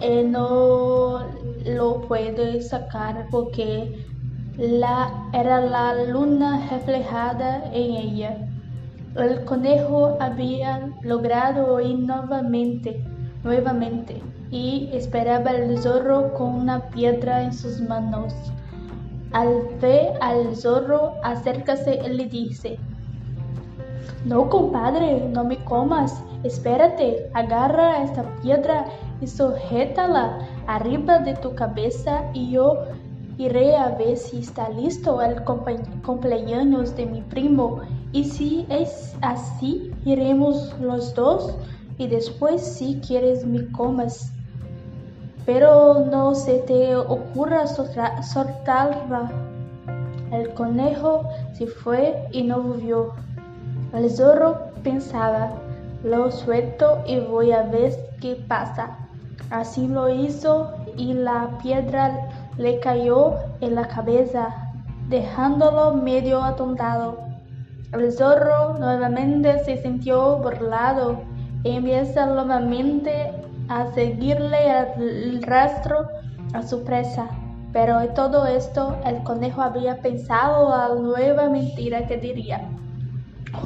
y 0.00 0.22
no 0.22 1.26
lo 1.66 2.00
puede 2.02 2.62
sacar 2.62 3.26
porque 3.32 4.06
la, 4.56 5.28
era 5.32 5.60
la 5.62 6.04
luna 6.04 6.68
reflejada 6.70 7.64
en 7.72 7.96
ella. 7.96 8.48
El 9.16 9.44
conejo 9.44 10.16
había 10.20 10.90
logrado 11.02 11.74
oír 11.74 11.98
nuevamente 11.98 13.04
nuevamente 13.42 14.22
y 14.50 14.90
esperaba 14.92 15.50
el 15.50 15.78
zorro 15.78 16.34
con 16.34 16.54
una 16.54 16.90
piedra 16.90 17.42
en 17.42 17.52
sus 17.52 17.80
manos. 17.80 18.34
Al 19.32 19.62
ver 19.80 20.14
al 20.20 20.56
zorro 20.56 21.12
acércase 21.22 22.00
y 22.04 22.08
le 22.08 22.26
dice, 22.26 22.78
No, 24.24 24.48
compadre, 24.48 25.28
no 25.28 25.44
me 25.44 25.62
comas, 25.64 26.22
espérate, 26.42 27.30
agarra 27.34 28.02
esta 28.02 28.24
piedra 28.42 28.86
y 29.20 29.26
sujétala 29.26 30.38
arriba 30.66 31.18
de 31.18 31.34
tu 31.36 31.54
cabeza 31.54 32.24
y 32.32 32.50
yo 32.50 32.86
iré 33.38 33.76
a 33.76 33.90
ver 33.90 34.16
si 34.16 34.40
está 34.40 34.68
listo 34.68 35.22
el 35.22 35.42
cumpleaños 35.44 36.94
de 36.96 37.06
mi 37.06 37.22
primo 37.22 37.80
y 38.12 38.24
si 38.24 38.66
es 38.68 39.14
así, 39.22 39.90
iremos 40.04 40.74
los 40.80 41.14
dos 41.14 41.56
y 42.00 42.06
después 42.06 42.62
si 42.62 42.98
quieres 43.06 43.44
me 43.44 43.70
comas. 43.72 44.32
Pero 45.44 46.06
no 46.10 46.34
se 46.34 46.60
te 46.60 46.96
ocurra 46.96 47.66
soltarla. 47.66 49.30
El 50.32 50.54
conejo 50.54 51.28
se 51.52 51.66
fue 51.66 52.26
y 52.32 52.42
no 52.42 52.62
volvió. 52.62 53.12
El 53.92 54.10
zorro 54.10 54.70
pensaba, 54.82 55.52
lo 56.02 56.30
suelto 56.30 57.02
y 57.06 57.20
voy 57.20 57.52
a 57.52 57.64
ver 57.64 57.92
qué 58.18 58.34
pasa. 58.48 58.96
Así 59.50 59.86
lo 59.86 60.08
hizo 60.08 60.72
y 60.96 61.12
la 61.12 61.58
piedra 61.62 62.30
le 62.56 62.80
cayó 62.80 63.34
en 63.60 63.74
la 63.74 63.86
cabeza, 63.86 64.72
dejándolo 65.10 65.92
medio 65.92 66.42
atontado. 66.42 67.18
El 67.92 68.10
zorro 68.10 68.78
nuevamente 68.78 69.62
se 69.64 69.82
sintió 69.82 70.38
burlado 70.38 71.28
empieza 71.64 72.26
nuevamente 72.26 73.32
a 73.68 73.86
seguirle 73.92 74.58
el 74.96 75.42
rastro 75.42 76.08
a 76.54 76.62
su 76.62 76.82
presa. 76.84 77.28
Pero 77.72 78.00
en 78.00 78.12
todo 78.14 78.46
esto 78.46 78.96
el 79.06 79.22
conejo 79.22 79.62
había 79.62 80.00
pensado 80.02 80.70
la 80.70 80.94
nueva 81.00 81.48
mentira 81.48 82.06
que 82.06 82.16
diría. 82.16 82.68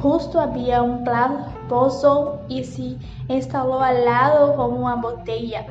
Justo 0.01 0.39
había 0.39 0.81
un 0.81 1.03
plan 1.03 1.45
pozo 1.67 2.41
y 2.47 2.63
se 2.63 2.97
instaló 3.27 3.79
al 3.81 4.05
lado 4.05 4.55
con 4.55 4.73
una 4.73 4.95
botella, 4.95 5.65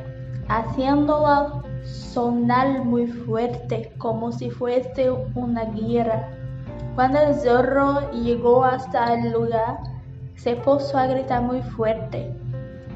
haciéndola 0.49 1.63
sonar 1.85 2.85
muy 2.85 3.07
fuerte 3.07 3.93
como 3.99 4.33
si 4.33 4.51
fuese 4.51 5.11
una 5.35 5.65
guerra. 5.65 6.29
Cuando 6.95 7.19
el 7.19 7.35
zorro 7.35 8.11
llegó 8.13 8.65
hasta 8.65 9.15
el 9.15 9.33
lugar, 9.33 9.79
se 10.37 10.57
puso 10.57 10.99
a 10.99 11.07
gritar 11.07 11.43
muy 11.43 11.63
fuerte. 11.63 12.33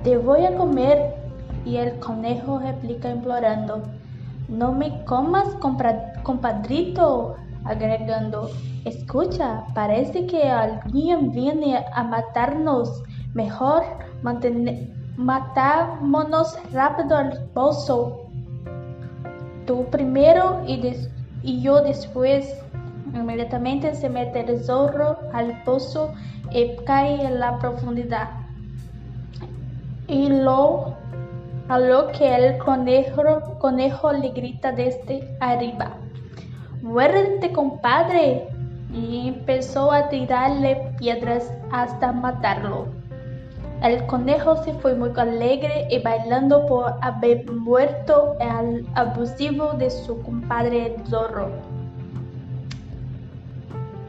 Te 0.05 0.17
voy 0.17 0.45
a 0.45 0.55
comer. 0.57 1.17
Y 1.65 1.77
el 1.77 1.99
conejo 1.99 2.61
replica 2.61 3.11
implorando. 3.11 3.83
No 4.49 4.73
me 4.73 5.05
comas, 5.05 5.49
compadrito, 6.23 7.37
agregando. 7.65 8.51
Escucha, 8.85 9.65
parece 9.75 10.27
que 10.27 10.45
alguien 10.45 11.31
viene 11.33 11.85
a 11.93 12.05
matarnos. 12.05 13.03
Mejor 13.35 13.83
matámonos 15.17 16.59
rápido 16.73 17.17
al 17.17 17.45
pozo. 17.53 18.31
Tú 19.67 19.85
primero 19.91 20.63
y, 20.67 20.95
y 21.43 21.61
yo 21.61 21.83
después. 21.83 22.55
Inmediatamente 23.15 23.95
se 23.95 24.09
mete 24.09 24.41
el 24.41 24.63
zorro 24.65 25.19
al 25.33 25.63
pozo 25.65 26.13
cae 26.85 27.25
en 27.25 27.41
la 27.41 27.59
profundidad. 27.59 28.31
Y 30.07 30.29
lo 30.29 30.97
a 31.69 31.79
lo 31.79 32.09
que 32.13 32.35
el 32.35 32.57
conejo, 32.59 33.23
conejo 33.59 34.13
le 34.13 34.31
grita 34.31 34.73
desde 34.73 35.37
arriba. 35.41 35.91
Muérete, 36.83 37.53
compadre. 37.53 38.49
Y 38.91 39.29
empezó 39.29 39.93
a 39.93 40.09
tirarle 40.09 40.95
piedras 40.99 41.53
hasta 41.71 42.11
matarlo. 42.11 42.87
El 43.83 44.07
conejo 44.07 44.57
se 44.65 44.73
fue 44.75 44.95
muy 44.95 45.11
alegre 45.15 45.87
y 45.91 46.01
bailando 46.01 46.65
por 46.65 46.95
haber 47.03 47.49
muerto 47.53 48.35
al 48.41 48.87
abusivo 48.95 49.75
de 49.75 49.91
su 49.91 50.23
compadre 50.23 50.95
el 50.95 51.07
zorro. 51.07 51.51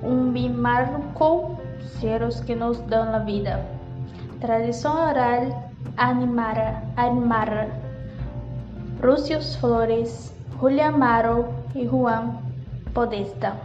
Un 0.01 0.33
bimarco, 0.33 1.59
cielos 1.99 2.41
que 2.41 2.55
nos 2.55 2.87
dan 2.87 3.11
la 3.11 3.19
vida. 3.19 3.65
Tradición 4.39 4.97
oral, 4.97 5.53
animar, 5.97 6.83
animar. 6.95 7.67
Rucios 9.01 9.57
Flores, 9.57 10.33
Julia 10.59 10.87
Amaro 10.87 11.49
y 11.73 11.87
Juan 11.87 12.39
Podesta. 12.93 13.55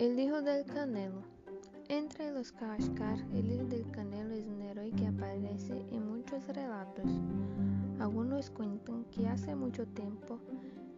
El 0.00 0.18
hijo 0.18 0.40
del 0.40 0.64
canelo. 0.64 1.22
Entre 1.88 2.30
los 2.30 2.52
Kashkar, 2.52 3.18
el 3.34 3.50
mucho 9.70 9.86
tiempo, 9.86 10.40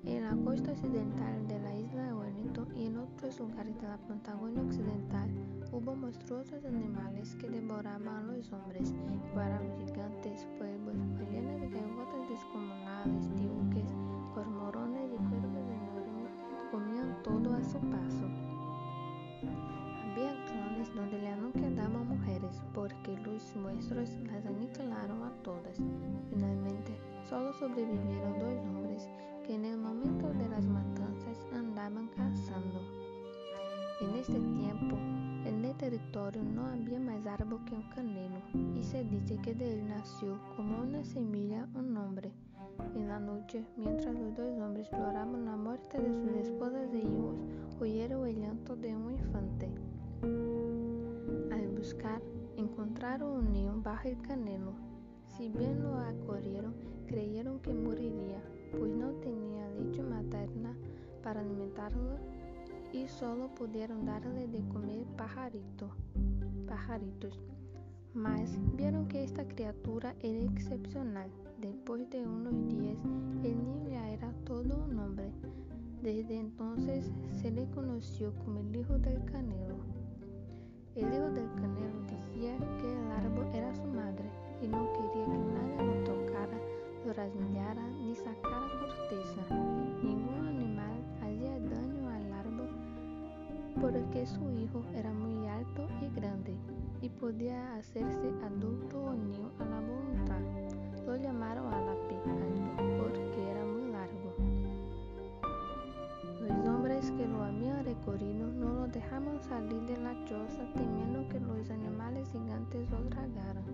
en 0.02 0.22
la 0.24 0.34
costa 0.46 0.72
occidental 0.72 1.46
de 1.46 1.58
la 1.58 1.76
isla 1.76 2.04
de 2.04 2.14
Wellington 2.14 2.74
y 2.74 2.86
en 2.86 2.96
otros 2.96 3.38
lugares 3.38 3.78
de 3.82 3.86
la 3.86 3.98
Patagonia 3.98 4.62
occidental, 4.62 5.28
hubo 5.70 5.94
monstruosos 5.94 6.64
animales 6.64 7.34
que 7.34 7.50
devoraban 7.50 8.08
a 8.08 8.22
los 8.22 8.50
hombres, 8.50 8.94
eran 9.34 9.60
gigantes 9.76 10.48
pueblos, 10.56 10.96
de 11.18 11.68
gaviotas 11.68 12.28
descomunales, 12.30 13.36
diuques, 13.36 13.92
cormorones 14.34 15.12
y 15.12 15.16
cuervos 15.28 15.68
enormes, 15.68 16.32
comían 16.70 17.22
todo 17.22 17.52
a 17.52 17.62
su 17.62 17.78
paso. 17.90 18.26
Había 20.12 20.32
clones 20.46 20.94
donde 20.94 21.20
ya 21.20 21.36
no 21.36 21.52
quedaban 21.52 22.08
mujeres 22.08 22.62
porque 22.72 23.18
los 23.18 23.54
monstruos 23.54 24.08
las 24.32 24.46
aniquilaron 24.46 25.24
a 25.24 25.32
todas. 25.42 25.76
Finalmente, 26.30 27.01
solo 27.32 27.50
sobrevivieron 27.54 28.38
dos 28.38 28.58
hombres 28.66 29.08
que 29.46 29.54
en 29.54 29.64
el 29.64 29.78
momento 29.78 30.28
de 30.34 30.50
las 30.50 30.66
matanzas 30.66 31.38
andaban 31.54 32.08
cazando. 32.08 32.78
En 34.02 34.16
este 34.16 34.38
tiempo, 34.38 34.98
en 35.46 35.64
el 35.64 35.74
territorio 35.78 36.42
no 36.44 36.66
había 36.66 37.00
más 37.00 37.26
árbol 37.26 37.64
que 37.64 37.74
un 37.74 37.88
canelo, 37.94 38.36
y 38.78 38.82
se 38.82 39.04
dice 39.04 39.38
que 39.38 39.54
de 39.54 39.72
él 39.72 39.88
nació 39.88 40.38
como 40.56 40.82
una 40.82 41.02
semilla 41.04 41.66
un 41.74 41.96
hombre. 41.96 42.30
En 42.94 43.08
la 43.08 43.18
noche, 43.18 43.64
mientras 43.78 44.14
los 44.14 44.34
dos 44.34 44.60
hombres 44.60 44.90
lloraban 44.90 45.46
la 45.46 45.56
muerte 45.56 46.02
de 46.02 46.12
sus 46.12 46.36
esposas 46.36 46.92
e 46.92 46.98
hijos, 46.98 47.36
oyeron 47.80 48.28
el 48.28 48.42
llanto 48.42 48.76
de 48.76 48.94
un 48.94 49.10
infante. 49.10 49.70
Al 51.50 51.66
buscar, 51.68 52.20
encontraron 52.58 53.38
un 53.38 53.52
niño 53.54 53.80
bajo 53.82 54.06
el 54.06 54.20
canelo. 54.20 54.74
Si 55.38 55.48
bien 55.48 55.82
lo 55.82 55.96
acogieron, 55.96 56.74
creyeron 57.12 57.60
que 57.60 57.74
moriría, 57.74 58.40
pues 58.70 58.90
no 58.90 59.10
tenía 59.20 59.68
leche 59.68 60.02
materna 60.02 60.74
para 61.22 61.40
alimentarlo 61.42 62.16
y 62.90 63.06
solo 63.06 63.54
pudieron 63.54 64.06
darle 64.06 64.48
de 64.48 64.66
comer 64.68 65.04
pajarito, 65.18 65.90
pajaritos. 66.66 67.38
Mas 68.14 68.58
vieron 68.76 69.08
que 69.08 69.24
esta 69.24 69.46
criatura 69.46 70.14
era 70.20 70.40
excepcional. 70.40 71.30
Después 71.60 72.08
de 72.08 72.26
unos 72.26 72.54
días, 72.66 72.96
el 73.44 73.58
niño 73.58 73.88
ya 73.90 74.08
era 74.08 74.32
todo 74.46 74.82
un 74.82 74.98
hombre. 74.98 75.30
Desde 76.02 76.40
entonces 76.40 77.12
se 77.42 77.50
le 77.50 77.68
conoció 77.70 78.32
como 78.36 78.60
el 78.60 78.74
hijo 78.74 78.98
del 78.98 79.22
canelo. 79.26 79.76
El 80.94 81.12
hijo 81.12 81.30
del 81.30 81.50
canelo 81.56 82.00
decía 82.08 82.56
que 82.80 82.90
el 82.90 83.12
árbol 83.12 83.46
era 83.52 83.74
su 83.74 83.84
madre 83.84 84.30
y 84.62 84.68
no 84.68 84.90
quería 84.92 85.26
que 85.26 85.38
nadie 85.38 85.71
rasguñara 87.12 87.86
ni 87.98 88.14
sacara 88.14 88.68
corteza. 88.80 89.54
Ningún 90.02 90.46
animal 90.48 90.98
hacía 91.20 91.58
daño 91.58 92.08
al 92.08 92.32
árbol 92.32 92.70
porque 93.80 94.26
su 94.26 94.50
hijo 94.50 94.82
era 94.94 95.12
muy 95.12 95.48
alto 95.48 95.88
y 96.00 96.14
grande 96.14 96.54
y 97.00 97.08
podía 97.08 97.74
hacerse 97.76 98.32
adulto 98.44 99.02
o 99.02 99.12
niño 99.12 99.50
a 99.58 99.64
la 99.64 99.80
voluntad. 99.80 100.40
Lo 101.06 101.16
llamaron 101.16 101.72
álape 101.72 102.14
alto 102.14 103.02
porque 103.02 103.50
era 103.50 103.64
muy 103.64 103.90
largo. 103.90 104.34
Los 106.40 106.68
hombres 106.68 107.10
que 107.10 107.26
lo 107.26 107.42
habían 107.42 107.84
recorrido 107.84 108.46
no 108.46 108.72
lo 108.72 108.86
dejaban 108.88 109.40
salir 109.42 109.82
de 109.82 109.96
la 109.98 110.12
choza 110.24 110.64
temiendo 110.74 111.28
que 111.28 111.40
los 111.40 111.70
animales 111.70 112.28
gigantes 112.30 112.88
lo 112.90 112.98
tragaran. 113.08 113.64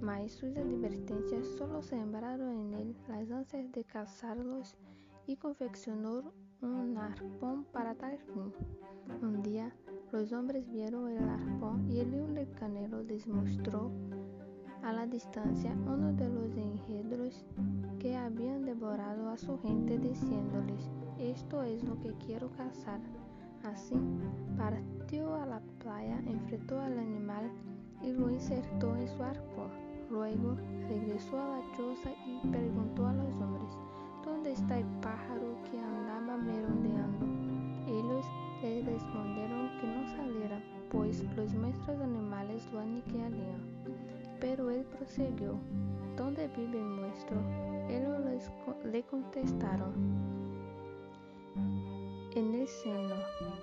Mas 0.00 0.32
sus 0.32 0.56
advertencias 0.56 1.46
solo 1.58 1.82
sembraron 1.82 2.72
en 2.72 2.74
él 2.74 2.96
las 3.06 3.30
ansias 3.30 3.70
de 3.72 3.84
cazarlos 3.84 4.74
y 5.26 5.36
confeccionó 5.36 6.32
un 6.62 6.96
arpón 6.96 7.64
para 7.64 7.94
tal 7.94 8.18
fin. 8.18 8.52
Un 9.22 9.42
día, 9.42 9.74
los 10.10 10.32
hombres 10.32 10.70
vieron 10.70 11.08
el 11.08 11.28
arpón 11.28 11.90
y 11.90 12.00
el 12.00 12.10
canelo 12.58 13.02
les 13.02 13.26
mostró 13.26 13.90
a 14.82 14.92
la 14.92 15.06
distancia 15.06 15.76
uno 15.86 16.12
de 16.14 16.28
los 16.28 16.56
engendros 16.56 17.44
que 17.98 18.16
habían 18.16 18.64
devorado 18.64 19.28
a 19.28 19.36
su 19.36 19.58
gente 19.58 19.98
diciéndoles, 19.98 20.90
esto 21.18 21.62
es 21.62 21.84
lo 21.84 22.00
que 22.00 22.14
quiero 22.14 22.50
cazar. 22.52 23.00
Así, 23.62 23.94
partió 24.56 25.34
a 25.34 25.44
la 25.44 25.60
playa, 25.78 26.18
enfrentó 26.26 26.80
al 26.80 26.98
animal 26.98 27.50
y 28.02 28.12
lo 28.12 28.30
insertó 28.30 28.96
en 28.96 29.08
su 29.08 29.22
arpón. 29.22 29.89
Luego 30.10 30.56
regresó 30.88 31.40
a 31.40 31.48
la 31.58 31.76
choza 31.76 32.10
y 32.26 32.46
preguntó 32.48 33.06
a 33.06 33.12
los 33.12 33.32
hombres, 33.34 33.78
¿dónde 34.24 34.52
está 34.52 34.78
el 34.78 34.86
pájaro 35.00 35.56
que 35.70 35.78
andaba 35.78 36.36
merodeando? 36.36 37.26
Ellos 37.86 38.26
le 38.60 38.82
respondieron 38.82 39.70
que 39.80 39.86
no 39.86 40.08
saliera, 40.16 40.60
pues 40.90 41.24
los 41.36 41.54
maestros 41.54 42.00
animales 42.00 42.68
lo 42.72 42.80
aniquilarían. 42.80 43.60
Pero 44.40 44.70
él 44.70 44.84
prosiguió, 44.84 45.54
¿dónde 46.16 46.48
vive 46.48 46.80
el 46.80 46.96
nuestro? 46.96 47.40
Ellos 47.88 48.50
le 48.84 49.02
contestaron, 49.04 49.92
en 52.34 52.54
el 52.54 52.68
seno. 52.68 53.14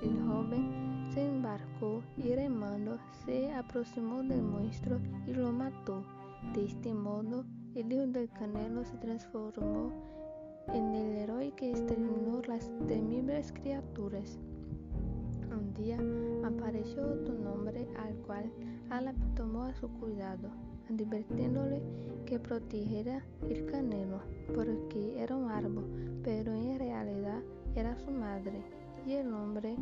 El 0.01 0.21
joven 0.27 1.09
se 1.13 1.27
embarcó 1.27 2.01
y 2.17 2.33
remando 2.35 2.97
se 3.25 3.53
aproximó 3.53 4.23
del 4.23 4.41
monstruo 4.41 4.99
y 5.25 5.33
lo 5.33 5.51
mató. 5.51 6.03
De 6.53 6.65
este 6.65 6.93
modo, 6.93 7.45
el 7.75 7.91
hijo 7.91 8.07
del 8.07 8.29
canelo 8.29 8.83
se 8.85 8.97
transformó 8.97 9.91
en 10.73 10.93
el 10.93 11.17
héroe 11.17 11.51
que 11.55 11.71
exterminó 11.71 12.41
las 12.47 12.71
temibles 12.87 13.51
criaturas. 13.51 14.39
Un 15.51 15.73
día 15.73 15.97
apareció 16.45 17.03
otro 17.03 17.33
hombre 17.51 17.87
al 17.97 18.15
cual 18.25 18.51
Alap 18.89 19.15
tomó 19.35 19.63
a 19.63 19.73
su 19.75 19.89
cuidado, 19.89 20.49
advirtiéndole 20.89 21.81
que 22.25 22.39
protegiera 22.39 23.23
el 23.49 23.65
canelo, 23.65 24.21
porque 24.53 25.21
era 25.21 25.35
un 25.35 25.49
árbol, 25.49 25.85
pero 26.23 26.53
en 26.53 26.77
realidad 26.79 27.41
era 27.75 27.97
su 27.97 28.11
madre, 28.11 28.63
y 29.05 29.13
el 29.13 29.33
hombre 29.33 29.75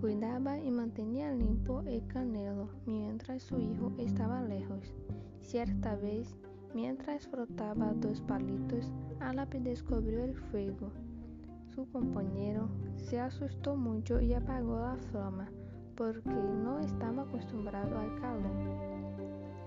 cuidaba 0.00 0.58
y 0.58 0.70
mantenía 0.70 1.32
limpio 1.32 1.82
el 1.82 2.06
canelo 2.06 2.68
mientras 2.86 3.42
su 3.42 3.58
hijo 3.60 3.92
estaba 3.98 4.42
lejos. 4.42 4.94
Cierta 5.46 5.94
vez, 5.94 6.36
mientras 6.74 7.28
frotaba 7.28 7.94
dos 8.00 8.20
palitos, 8.22 8.90
Alap 9.20 9.54
descubrió 9.54 10.24
el 10.24 10.34
fuego. 10.34 10.90
Su 11.72 11.88
compañero 11.92 12.68
se 12.96 13.20
asustó 13.20 13.76
mucho 13.76 14.20
y 14.20 14.34
apagó 14.34 14.80
la 14.80 14.96
flama, 14.96 15.48
porque 15.94 16.30
no 16.30 16.80
estaba 16.80 17.22
acostumbrado 17.22 17.96
al 17.96 18.20
calor. 18.20 18.50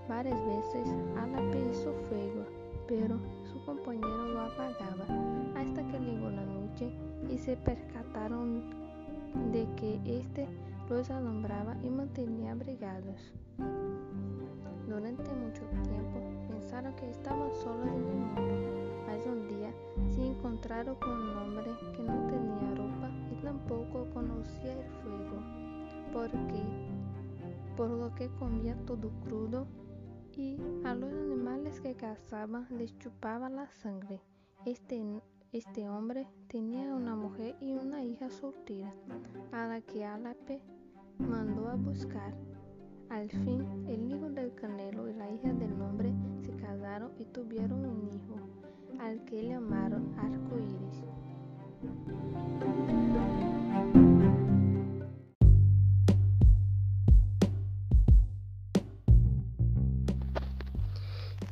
Varias 0.06 0.38
veces 0.44 0.86
Alap 1.16 1.54
hizo 1.72 1.94
fuego, 2.10 2.44
pero 2.86 3.18
su 3.50 3.64
compañero 3.64 4.26
lo 4.34 4.40
apagaba, 4.42 5.06
hasta 5.56 5.82
que 5.88 5.98
llegó 5.98 6.28
la 6.28 6.44
noche 6.44 6.92
y 7.30 7.38
se 7.38 7.56
percataron 7.56 8.68
de 9.50 9.66
que 9.76 9.98
éste 10.04 10.46
los 10.90 11.08
alumbraba 11.08 11.74
y 11.82 11.88
mantenía 11.88 12.52
abrigados. 12.52 13.32
Durante 14.90 15.32
mucho 15.34 15.62
tiempo 15.84 16.20
pensaron 16.48 16.92
que 16.96 17.08
estaban 17.10 17.54
solos 17.54 17.86
en 17.86 17.94
el 17.94 18.02
mundo, 18.02 18.42
Mas 19.06 19.24
un 19.24 19.46
día 19.46 19.72
se 20.08 20.26
encontraron 20.26 20.96
con 20.96 21.12
un 21.12 21.36
hombre 21.36 21.70
que 21.96 22.02
no 22.02 22.26
tenía 22.26 22.74
ropa 22.74 23.08
y 23.30 23.40
tampoco 23.40 24.10
conocía 24.12 24.72
el 24.72 24.84
fuego, 25.00 25.42
porque 26.12 26.64
por 27.76 27.88
lo 27.88 28.12
que 28.16 28.30
comía 28.30 28.74
todo 28.84 29.12
crudo 29.22 29.68
y 30.36 30.58
a 30.84 30.96
los 30.96 31.12
animales 31.12 31.80
que 31.80 31.94
cazaban 31.94 32.66
les 32.70 32.98
chupaba 32.98 33.48
la 33.48 33.70
sangre. 33.70 34.20
Este, 34.66 35.00
este 35.52 35.88
hombre 35.88 36.26
tenía 36.48 36.92
una 36.96 37.14
mujer 37.14 37.54
y 37.60 37.74
una 37.74 38.02
hija 38.02 38.28
soltera, 38.28 38.92
a 39.52 39.68
la 39.68 39.80
que 39.82 40.04
Álape 40.04 40.60
mandó 41.16 41.68
a 41.68 41.76
buscar. 41.76 42.34
Al 43.10 43.28
fin, 43.28 43.66
el 43.88 44.08
hijo 44.08 44.30
del 44.30 44.54
canelo 44.54 45.08
y 45.08 45.14
la 45.14 45.28
hija 45.28 45.52
del 45.52 45.72
hombre 45.82 46.12
se 46.44 46.52
casaron 46.52 47.10
y 47.18 47.24
tuvieron 47.24 47.84
un 47.84 48.08
hijo, 48.08 48.36
al 49.00 49.24
que 49.24 49.48
llamaron 49.48 50.14
Arcoíris. 50.16 51.02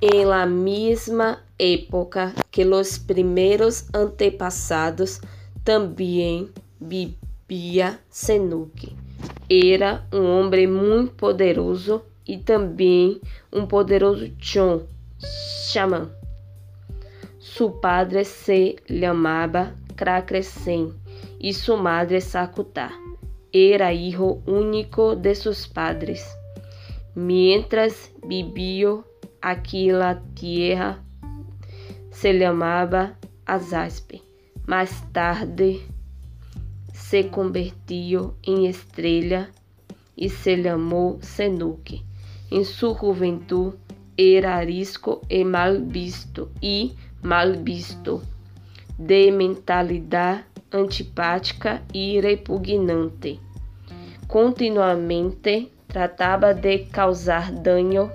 En 0.00 0.28
la 0.28 0.46
misma 0.46 1.42
época 1.58 2.34
que 2.52 2.64
los 2.64 3.00
primeros 3.00 3.88
antepassados, 3.92 5.20
também 5.64 6.52
vivia 6.80 7.98
Senuque. 8.08 9.07
Era 9.50 10.06
um 10.12 10.24
homem 10.24 10.66
muito 10.66 11.14
poderoso 11.14 12.02
e 12.26 12.36
também 12.36 13.18
um 13.50 13.66
poderoso 13.66 14.30
chon, 14.38 14.82
xamã. 15.18 16.10
Su 17.38 17.70
padre 17.70 18.26
se 18.26 18.76
chamava 18.86 19.74
Kracresen 19.96 20.92
e 21.40 21.54
sua 21.54 21.78
madre 21.78 22.20
Sakutá. 22.20 22.90
Era 23.50 23.90
hijo 23.90 24.42
único 24.46 25.16
de 25.16 25.34
seus 25.34 25.66
padres. 25.66 26.28
Mientras 27.16 28.12
vivia 28.22 29.02
aqui 29.40 29.90
na 29.90 30.16
terra, 30.38 31.02
se 32.10 32.38
chamava 32.38 33.16
Azaspe. 33.46 34.22
Mais 34.66 35.00
tarde 35.14 35.80
se 37.08 37.24
convertiu 37.24 38.34
em 38.46 38.66
estrela 38.66 39.48
e 40.14 40.28
se 40.28 40.62
chamou 40.62 41.18
Senuque. 41.22 42.04
Em 42.50 42.62
sua 42.64 42.94
juventude 42.94 43.78
era 44.18 44.56
arisco 44.56 45.22
e 45.30 45.42
mal 45.42 45.80
visto 45.80 46.50
e 46.62 46.94
mal 47.22 47.54
visto, 47.54 48.20
de 48.98 49.30
mentalidade 49.30 50.44
antipática 50.70 51.82
e 51.94 52.20
repugnante. 52.20 53.40
Continuamente 54.26 55.72
tratava 55.86 56.52
de 56.52 56.80
causar 56.92 57.50
dano 57.50 58.10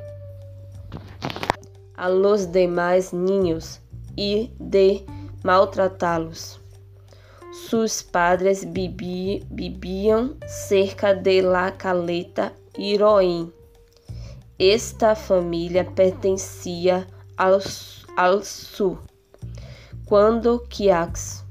a 1.98 2.08
los 2.08 2.46
demais 2.46 3.12
niños 3.12 3.82
e 4.16 4.52
de 4.60 5.04
maltratá-los. 5.44 6.63
Sus 7.54 8.02
padres 8.02 8.66
viviam 8.66 10.36
cerca 10.48 11.14
de 11.14 11.40
la 11.44 11.72
caleta 11.72 12.52
Iroim. 12.76 13.52
Esta 14.58 15.14
família 15.14 15.86
pertencia 15.86 17.08
ao, 17.38 17.60
ao 18.18 18.42
sul. 18.42 18.98
Quando 20.04 20.66
Quiax 20.68 21.46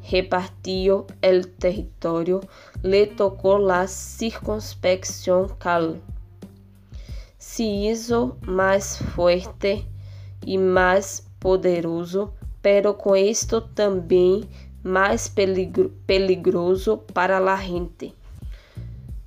repartiu 0.00 1.06
o 1.22 1.46
território, 1.60 2.40
le 2.82 3.06
tocou 3.06 3.56
la 3.56 3.86
circunspección 3.86 5.48
cal. 5.60 5.98
Se 7.38 7.62
hizo 7.62 8.36
mais 8.44 8.98
forte 9.14 9.86
e 10.44 10.58
mais 10.58 11.24
poderoso, 11.38 12.32
pero 12.60 12.92
com 12.94 13.14
isto 13.14 13.60
também 13.60 14.48
mais 14.84 15.26
peligro, 15.26 15.90
peligroso 16.06 16.98
para 17.14 17.40
la 17.40 17.56
gente. 17.56 18.14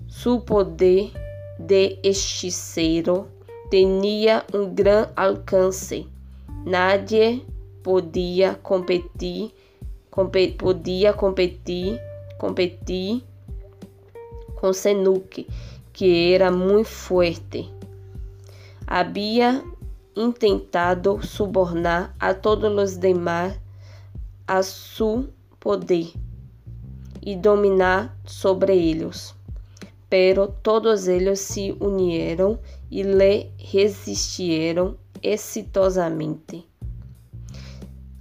Su 0.07 0.41
poder 0.41 1.11
de 1.59 1.99
hechiceiro 2.03 3.27
tinha 3.71 4.45
um 4.53 4.73
grande 4.73 5.11
alcance. 5.15 6.07
Nadie 6.63 7.43
podia 7.81 8.55
competir, 8.55 9.51
competir 10.11 10.57
podia 10.57 11.13
competir, 11.13 11.99
competir 12.37 13.23
com 14.55 14.71
Senuque, 14.73 15.47
que 15.91 16.33
era 16.33 16.51
muito 16.51 16.89
forte. 16.89 17.71
Havia 18.85 19.63
intentado 20.15 21.19
subornar 21.25 22.15
a 22.19 22.33
todos 22.33 22.71
os 22.71 22.97
demais 22.97 23.59
a 24.47 24.63
seu 24.63 25.27
poder 25.67 26.13
e 27.21 27.35
dominar 27.35 28.17
sobre 28.25 28.73
eles. 28.73 29.35
Pero 30.09 30.47
todos 30.63 31.09
eles 31.09 31.41
se 31.41 31.75
uniram 31.81 32.57
e 32.89 33.03
lhe 33.03 33.51
resistiram 33.57 34.95
exitosamente. 35.21 36.65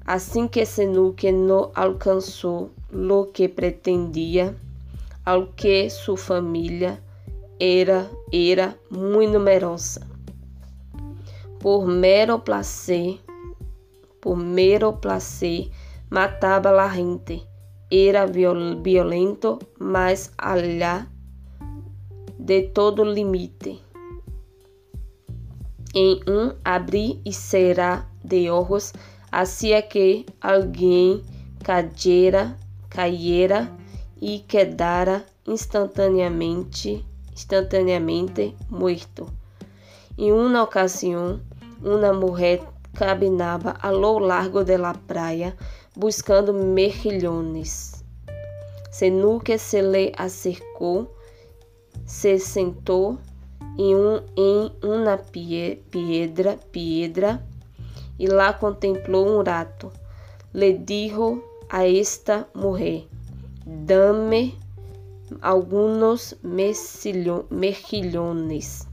Assim 0.04 0.48
que 0.48 0.66
Senuque 0.66 1.30
não 1.30 1.70
alcançou 1.72 2.72
lo 2.90 3.26
que 3.26 3.46
pretendia, 3.46 4.56
ao 5.24 5.46
que 5.46 5.88
sua 5.88 6.16
família 6.16 7.00
era 7.60 8.10
era 8.32 8.76
muito 8.90 9.34
numerosa 9.34 10.04
por 11.60 11.86
mero 11.86 12.40
placer, 12.40 13.20
por 14.20 14.36
mero 14.36 14.92
placer, 14.94 15.70
matava 16.10 16.70
la 16.70 16.88
gente. 16.88 17.46
Era 17.90 18.26
violento, 18.26 19.58
mas 19.78 20.32
allá 20.36 21.06
de 22.38 22.62
todo 22.62 23.04
limite. 23.04 23.80
Em 25.94 26.20
um 26.28 26.52
abrir 26.64 27.20
e 27.24 27.32
cerrar 27.32 28.10
de 28.24 28.50
olhos, 28.50 28.92
hacía 29.30 29.82
que 29.82 30.26
alguém 30.40 31.22
cayera, 31.62 32.56
caiera 32.90 33.72
e 34.20 34.40
quedara 34.40 35.24
instantaneamente, 35.46 37.04
instantaneamente 37.32 38.54
morto. 38.68 39.28
Em 40.18 40.32
uma 40.32 40.62
ocasião, 40.62 41.40
uma 41.82 42.12
mulher 42.12 42.62
caminhava 42.94 43.76
a 43.80 43.90
lo 43.90 44.18
largo 44.18 44.64
de 44.64 44.76
la 44.76 44.94
praia 44.94 45.56
buscando 45.96 46.52
mejillones. 46.52 48.04
Senuque 48.90 49.58
se 49.58 49.82
le 49.82 50.12
acercou, 50.16 51.10
se 52.04 52.38
sentou 52.38 53.18
em, 53.78 53.94
um, 53.94 54.20
em 54.36 54.72
uma 54.82 55.16
piedra, 55.18 56.58
piedra 56.70 57.42
e 58.18 58.26
lá 58.26 58.52
contemplou 58.52 59.26
um 59.26 59.42
rato. 59.42 59.90
Le 60.52 60.74
dijo 60.74 61.42
a 61.68 61.86
esta 61.86 62.48
mulher: 62.54 63.04
Dame 63.66 64.54
algunos 65.40 66.36
mejillones. 67.50 68.86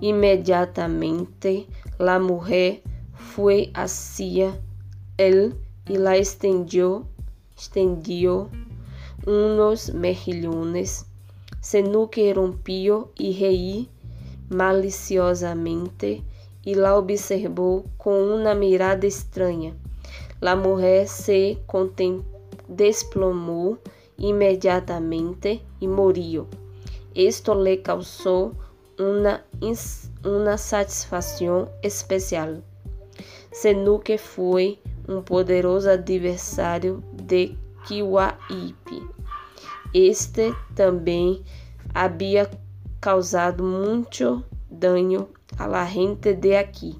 Imediatamente 0.00 1.66
la 1.98 2.18
mujer 2.18 2.82
fue 3.14 3.70
hacia 3.74 4.60
él 5.16 5.54
y 5.88 5.96
la 5.96 6.16
extendió, 6.16 7.06
extendió 7.52 8.48
unos 9.26 9.92
mejillones. 9.94 11.06
Senuque 11.60 12.34
rompió 12.34 13.10
y 13.16 13.38
reí 13.38 13.88
maliciosamente 14.50 16.22
y 16.62 16.74
la 16.74 16.96
observó 16.96 17.84
con 17.96 18.14
una 18.14 18.54
mirada 18.54 19.06
extraña. 19.06 19.74
La 20.40 20.56
mujer 20.56 21.08
se 21.08 21.58
desplomó 22.68 23.78
inmediatamente 24.18 25.62
y 25.80 25.88
murió. 25.88 26.46
Esto 27.14 27.54
le 27.54 27.82
causó 27.82 28.52
una, 28.98 29.44
una 30.24 30.58
satisfação 30.58 31.68
especial. 31.82 32.62
Senuque 33.52 34.18
foi 34.18 34.80
um 35.08 35.22
poderoso 35.22 35.88
adversário 35.88 37.02
de 37.12 37.56
Kiwaipi. 37.86 39.02
Este 39.92 40.52
também 40.74 41.44
havia 41.94 42.50
causado 43.00 43.62
muito 43.62 44.44
dano 44.70 45.28
a 45.58 45.66
la 45.66 45.84
gente 45.84 46.34
de 46.34 46.56
aqui. 46.56 46.98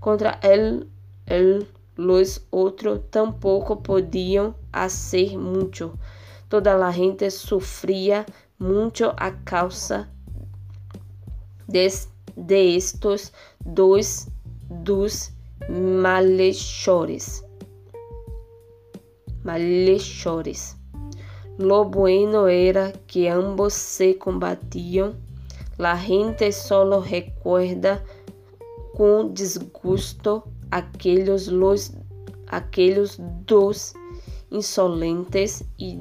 Contra 0.00 0.38
ele, 0.42 0.88
ele 1.26 1.66
los 1.96 2.46
otros 2.50 3.00
tampoco 3.10 3.82
podían 3.82 4.54
hacer. 4.72 5.30
Toda 6.48 6.76
la 6.76 6.92
gente 6.92 7.30
sufría 7.30 8.26
mucho 8.58 9.12
a 9.16 9.32
causa 9.44 10.08
de, 11.66 11.88
de 12.36 12.76
estos 12.76 13.32
dos, 13.64 14.28
dos 14.68 15.32
malhechores. 15.68 17.44
Malhechores. 19.42 20.76
Lo 21.58 21.84
bueno 21.84 22.48
era 22.48 22.92
que 23.06 23.30
ambos 23.30 23.72
se 23.72 24.18
combatían. 24.18 25.14
La 25.78 25.96
gente 25.96 26.52
solo 26.52 27.00
recuerda 27.00 28.04
com 28.94 29.32
desgosto 29.32 30.44
aqueles, 30.70 31.48
los, 31.48 31.92
aqueles 32.48 33.18
dos 33.46 33.94
insolentes 34.50 35.64
e 35.78 35.96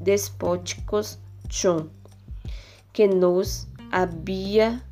despóticos 0.00 1.18
John, 1.48 1.90
que 2.92 3.06
nos 3.08 3.66
havia 3.90 4.82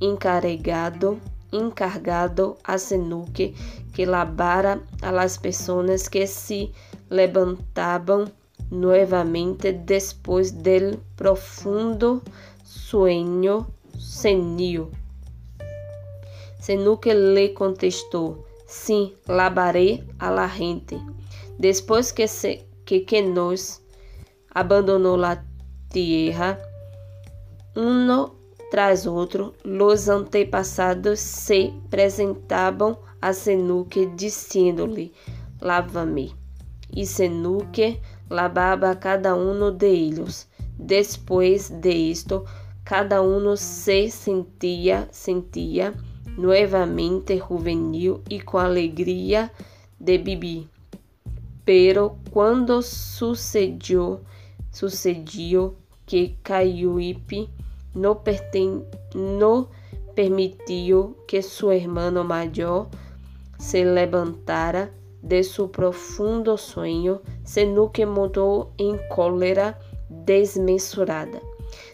encarregado 0.00 1.18
encargado 1.52 2.58
a 2.64 2.78
Senuque 2.78 3.54
que 3.92 4.06
lavara 4.06 4.80
a 5.02 5.12
las 5.12 5.38
pessoas 5.38 6.08
que 6.08 6.26
se 6.26 6.70
levantavam 7.10 8.26
novamente 8.70 9.72
depois 9.72 10.52
del 10.52 10.98
profundo 11.16 12.22
sueño 12.64 13.66
senil. 13.98 14.88
Senuque 16.60 17.14
lhe 17.14 17.54
contestou: 17.54 18.44
Sim, 18.66 19.14
lavarei 19.26 20.04
a 20.18 20.30
la 20.30 20.48
gente. 20.48 21.00
Depois 21.58 22.12
que, 22.12 22.28
se, 22.28 22.66
que, 22.84 23.00
que 23.00 23.22
nos 23.22 23.80
abandonou 24.54 25.16
la 25.16 25.42
tierra, 25.88 26.58
uno 27.74 28.37
tras 28.70 29.06
outro, 29.06 29.54
los 29.64 30.08
antepassados 30.08 31.20
se 31.20 31.72
apresentavam 31.86 32.98
a 33.20 33.32
Senuque, 33.32 34.06
dizendo-lhe: 34.06 35.12
Lava-me. 35.60 36.34
E 36.94 37.06
Senuque 37.06 38.00
lavava 38.28 38.94
cada 38.94 39.34
um 39.34 39.70
de. 39.70 40.46
Depois 40.78 41.70
de 41.70 41.90
isto, 41.90 42.44
cada 42.84 43.22
um 43.22 43.56
se 43.56 44.10
sentia, 44.10 45.08
sentia 45.10 45.94
nuevamente 46.36 47.36
juvenil 47.36 48.22
e 48.30 48.40
com 48.40 48.58
alegria 48.58 49.50
de 49.98 50.18
vivir. 50.18 50.68
Pero 51.64 52.16
quando 52.30 52.80
sucedió, 52.80 54.20
sucedió 54.70 55.74
que 56.06 56.36
Caiuipe 56.42 57.50
no, 57.98 58.14
perten 58.16 58.84
permitiu 60.14 61.16
que 61.26 61.42
su 61.42 61.70
hermano 61.70 62.24
maior 62.24 62.88
se 63.58 63.84
levantara 63.84 64.90
de 65.22 65.42
seu 65.42 65.68
profundo 65.68 66.56
sonho, 66.56 67.20
sino 67.44 67.90
que 67.90 68.06
mudou 68.06 68.72
em 68.78 68.96
cólera 69.08 69.78
desmesurada. 70.08 71.40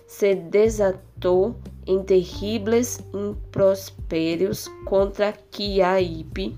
Se 0.07 0.35
desatou 0.35 1.57
em 1.87 2.03
terribles 2.03 3.01
improperios 3.12 4.69
contra 4.85 5.33
Quiaipe 5.51 6.57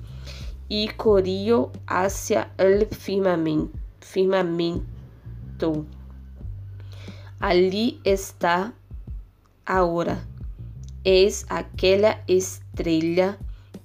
e 0.68 0.88
corriu 0.96 1.70
hacia 1.86 2.50
el 2.58 2.86
firmamento. 2.90 4.86
Ali 7.40 8.00
está 8.04 8.72
agora. 9.66 10.26
Es 11.04 11.44
aquela 11.48 12.22
estrela 12.26 13.38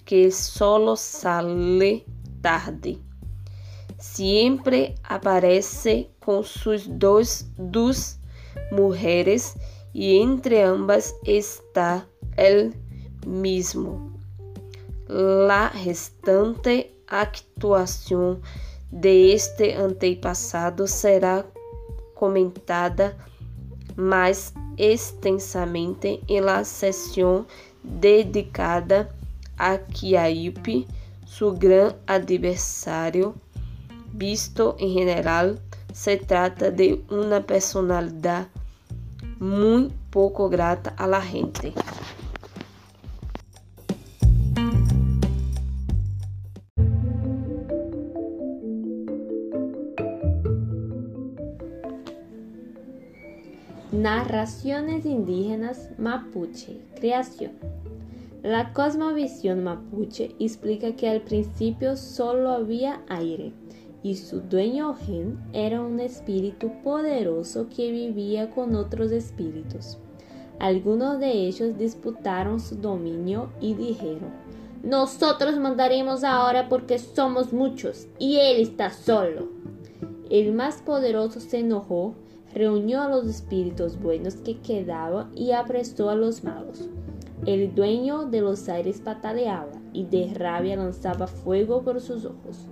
que 0.06 0.32
solo 0.32 0.96
sale 0.96 2.06
tarde. 2.41 3.00
Sempre 4.00 4.96
aparece 5.04 6.10
com 6.20 6.41
suas 6.41 6.88
dois, 6.88 7.52
duas 7.58 8.20
mulheres 8.72 9.56
e 9.94 10.17
entre 10.17 10.62
ambas 10.63 11.13
está 11.26 12.08
el 12.38 12.74
mismo. 13.28 14.12
La 15.08 15.67
restante 15.67 16.91
actuação 17.08 18.39
de 18.91 19.34
este 19.34 19.74
antepassado 19.74 20.88
será 20.88 21.46
comentada 22.15 23.15
mais 23.96 24.54
extensamente 24.82 26.24
em 26.28 26.41
la 26.41 26.63
sessão 26.63 27.46
dedicada 27.84 29.13
a 29.56 29.78
Kiaipe, 29.78 30.88
seu 31.28 31.54
grande 31.54 31.96
adversário. 32.08 33.36
Visto 34.12 34.76
em 34.80 35.04
geral, 35.04 35.56
se 35.94 36.17
trata 36.17 36.72
de 36.72 37.00
uma 37.10 37.41
personalidade 37.41 38.48
muy 39.39 39.91
poco 40.10 40.50
grata 40.50 40.94
a 40.98 41.06
la 41.06 41.20
gente. 41.20 41.74
Narraciones 54.02 55.06
indígenas 55.06 55.92
mapuche. 56.00 56.82
Creación. 56.96 57.52
La 58.42 58.74
cosmovisión 58.74 59.64
mapuche 59.64 60.36
explica 60.40 60.96
que 60.96 61.08
al 61.08 61.22
principio 61.22 61.96
solo 61.96 62.50
había 62.50 63.04
aire 63.10 63.54
y 64.02 64.16
su 64.16 64.42
dueño 64.42 64.96
Gen 64.96 65.40
era 65.54 65.82
un 65.82 66.00
espíritu 66.00 66.72
poderoso 66.84 67.68
que 67.70 67.92
vivía 67.92 68.50
con 68.50 68.74
otros 68.74 69.12
espíritus. 69.12 70.00
Algunos 70.58 71.20
de 71.20 71.34
ellos 71.34 71.78
disputaron 71.78 72.60
su 72.60 72.78
dominio 72.78 73.52
y 73.62 73.76
dijeron, 73.76 74.32
nosotros 74.82 75.60
mandaremos 75.60 76.24
ahora 76.24 76.70
porque 76.70 76.98
somos 76.98 77.54
muchos 77.54 78.08
y 78.18 78.38
él 78.38 78.62
está 78.62 78.90
solo. 78.90 79.50
El 80.32 80.54
más 80.54 80.82
poderoso 80.82 81.40
se 81.40 81.60
enojó, 81.60 82.16
reunió 82.54 83.02
a 83.02 83.10
los 83.10 83.26
espíritus 83.28 84.00
buenos 84.00 84.36
que 84.36 84.60
quedaban 84.60 85.32
y 85.36 85.52
apresó 85.52 86.10
a 86.10 86.16
los 86.16 86.44
malos. 86.44 86.90
El 87.46 87.74
dueño 87.74 88.26
de 88.26 88.42
los 88.42 88.70
aires 88.70 89.02
pataleaba 89.02 89.72
y 89.94 90.06
de 90.06 90.34
rabia 90.34 90.76
lanzaba 90.76 91.28
fuego 91.28 91.82
por 91.82 92.00
sus 92.00 92.26
ojos. 92.26 92.68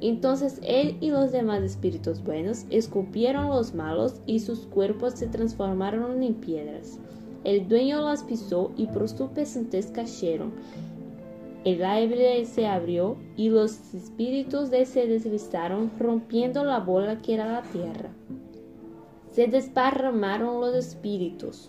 Entonces 0.00 0.60
él 0.62 0.96
y 1.00 1.10
los 1.10 1.32
demás 1.32 1.62
espíritus 1.62 2.22
buenos 2.22 2.66
escupieron 2.70 3.48
los 3.48 3.74
malos 3.74 4.20
y 4.26 4.40
sus 4.40 4.66
cuerpos 4.66 5.14
se 5.14 5.26
transformaron 5.26 6.22
en 6.22 6.34
piedras. 6.34 6.98
El 7.42 7.68
dueño 7.68 8.02
las 8.02 8.22
pisó 8.22 8.70
y 8.76 8.86
por 8.86 9.08
su 9.08 9.28
pesadez 9.28 9.86
cayeron. 9.86 10.52
El 11.64 11.84
aire 11.84 12.44
se 12.44 12.66
abrió 12.66 13.16
y 13.36 13.48
los 13.48 13.94
espíritus 13.94 14.70
de 14.70 14.84
se 14.84 15.06
deslizaron 15.06 15.90
rompiendo 15.98 16.64
la 16.64 16.80
bola 16.80 17.22
que 17.22 17.34
era 17.34 17.50
la 17.50 17.62
tierra. 17.62 18.10
Se 19.34 19.48
desparramaron 19.48 20.60
los 20.60 20.76
espíritus 20.76 21.68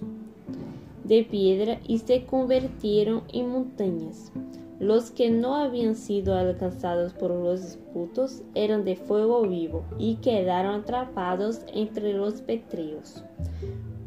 de 1.03 1.23
piedra 1.23 1.79
y 1.87 1.97
se 1.97 2.23
convirtieron 2.23 3.23
en 3.33 3.49
montañas. 3.49 4.31
Los 4.79 5.09
que 5.09 5.31
no 5.31 5.55
habían 5.55 5.95
sido 5.95 6.35
alcanzados 6.35 7.13
por 7.13 7.31
los 7.31 7.63
disputos 7.63 8.43
eran 8.53 8.85
de 8.85 8.95
fuego 8.95 9.47
vivo 9.47 9.83
y 9.97 10.17
quedaron 10.17 10.81
atrapados 10.81 11.61
entre 11.73 12.13
los 12.13 12.35
petríos. 12.41 13.23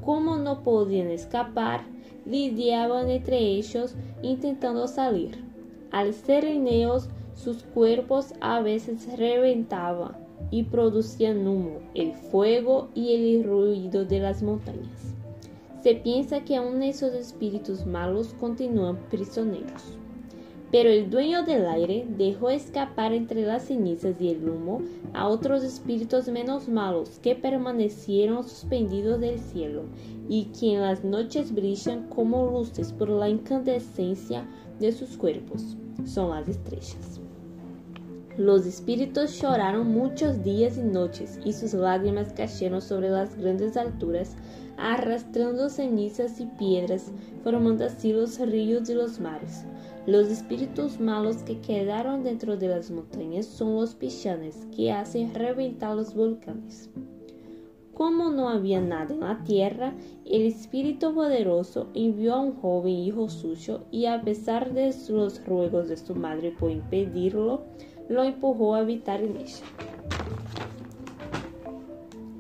Como 0.05 0.37
no 0.37 0.63
podían 0.63 1.09
escapar, 1.09 1.81
lidiaban 2.27 3.11
entre 3.11 3.39
ellos 3.39 3.97
intentando 4.23 4.87
salir. 4.87 5.37
Al 5.91 6.15
ser 6.15 6.45
ellos, 6.45 7.09
sus 7.35 7.65
cuerpos 7.65 8.35
a 8.41 8.61
veces 8.61 9.19
reventaban 9.19 10.28
y 10.51 10.65
producían 10.65 11.47
humo, 11.47 11.81
el 11.95 12.13
fuego 12.15 12.89
y 12.95 13.15
el 13.15 13.45
ruido 13.45 14.05
de 14.05 14.21
las 14.21 14.43
montañas. 14.43 15.15
Se 15.83 15.95
piensa 15.95 16.45
que 16.45 16.57
aún 16.57 16.83
esos 16.83 17.15
espíritus 17.15 17.87
malos 17.87 18.35
continúan 18.41 18.97
prisioneros. 19.11 19.97
Pero 20.71 20.91
el 20.91 21.09
dueño 21.09 21.45
del 21.45 21.67
aire 21.67 22.07
dejó 22.19 22.51
escapar 22.51 23.15
entre 23.15 23.43
las 23.43 23.65
cenizas 23.67 24.21
y 24.21 24.29
el 24.29 24.47
humo 24.47 24.83
a 25.15 25.27
otros 25.27 25.65
espíritus 25.65 26.29
menos 26.29 26.69
malos 26.69 27.19
que 27.23 27.35
permanecieron 27.35 28.45
suspendidos 28.45 29.19
del 29.21 29.39
cielo 29.39 29.85
y 30.29 30.47
que 30.47 30.75
en 30.75 30.83
las 30.83 31.05
noches 31.05 31.55
brillan 31.55 32.09
como 32.09 32.51
luces 32.51 32.93
por 32.93 33.09
la 33.09 33.31
incandescencia 33.31 34.47
de 34.79 34.93
sus 34.93 35.17
cuerpos. 35.17 35.77
Son 36.05 36.31
las 36.31 36.47
estrellas. 36.49 37.19
Los 38.39 38.67
espíritus 38.67 39.43
lloraron 39.43 39.89
muchos 39.89 40.45
días 40.45 40.79
y 40.79 40.83
noches, 40.83 41.41
y 41.45 41.53
sus 41.53 41.75
lágrimas 41.75 42.33
cayeron 42.33 42.81
sobre 42.81 43.11
las 43.11 43.37
grandes 43.37 43.77
alturas, 43.77 44.37
arrastrando 44.77 45.69
cenizas 45.69 46.39
y 46.39 46.47
piedras, 46.47 47.11
formando 47.43 47.85
así 47.85 48.13
los 48.13 48.39
ríos 48.39 48.89
y 48.89 48.95
los 48.95 49.19
mares. 49.19 49.65
Los 50.07 50.29
espíritus 50.29 51.01
malos 51.01 51.39
que 51.39 51.59
quedaron 51.59 52.23
dentro 52.23 52.57
de 52.57 52.69
las 52.69 52.93
montañas 52.93 53.45
son 53.45 53.75
los 53.75 53.97
pichanes 53.97 54.69
que 54.77 54.93
hacen 54.93 55.35
reventar 55.35 55.97
los 55.97 56.15
volcanes. 56.15 56.91
Como 57.93 58.31
no 58.31 58.49
había 58.49 58.81
nada 58.81 59.13
en 59.13 59.21
la 59.21 59.43
tierra, 59.43 59.95
el 60.25 60.43
Espíritu 60.43 61.13
Poderoso 61.13 61.89
envió 61.95 62.35
a 62.35 62.41
un 62.41 62.53
joven 62.53 62.93
hijo 62.93 63.29
suyo 63.29 63.81
y 63.91 64.07
a 64.07 64.23
pesar 64.23 64.73
de 64.73 64.95
los 65.09 65.45
ruegos 65.45 65.89
de 65.89 65.97
su 65.97 66.15
madre 66.15 66.53
por 66.53 66.71
impedirlo, 66.71 67.65
lo 68.09 68.25
empujó 68.25 68.75
a 68.75 68.81
en 68.81 69.37
ella. 69.37 69.65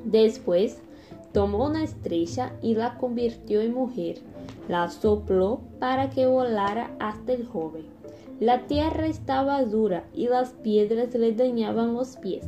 Después, 0.05 0.81
tomó 1.33 1.66
una 1.66 1.85
estrella 1.85 2.53
y 2.62 2.75
la 2.75 2.97
convirtió 2.97 3.61
en 3.61 3.75
mujer, 3.75 4.19
la 4.69 4.89
sopló 4.89 5.61
para 5.79 6.11
que 6.11 6.27
volara 6.27 6.91
hasta 6.99 7.33
el 7.33 7.47
joven. 7.47 7.85
La 8.41 8.66
tierra 8.66 9.07
estaba 9.07 9.64
dura 9.64 10.05
y 10.14 10.29
las 10.29 10.51
piedras 10.51 11.14
le 11.14 11.33
dañaban 11.33 11.95
los 11.95 12.16
pies. 12.16 12.47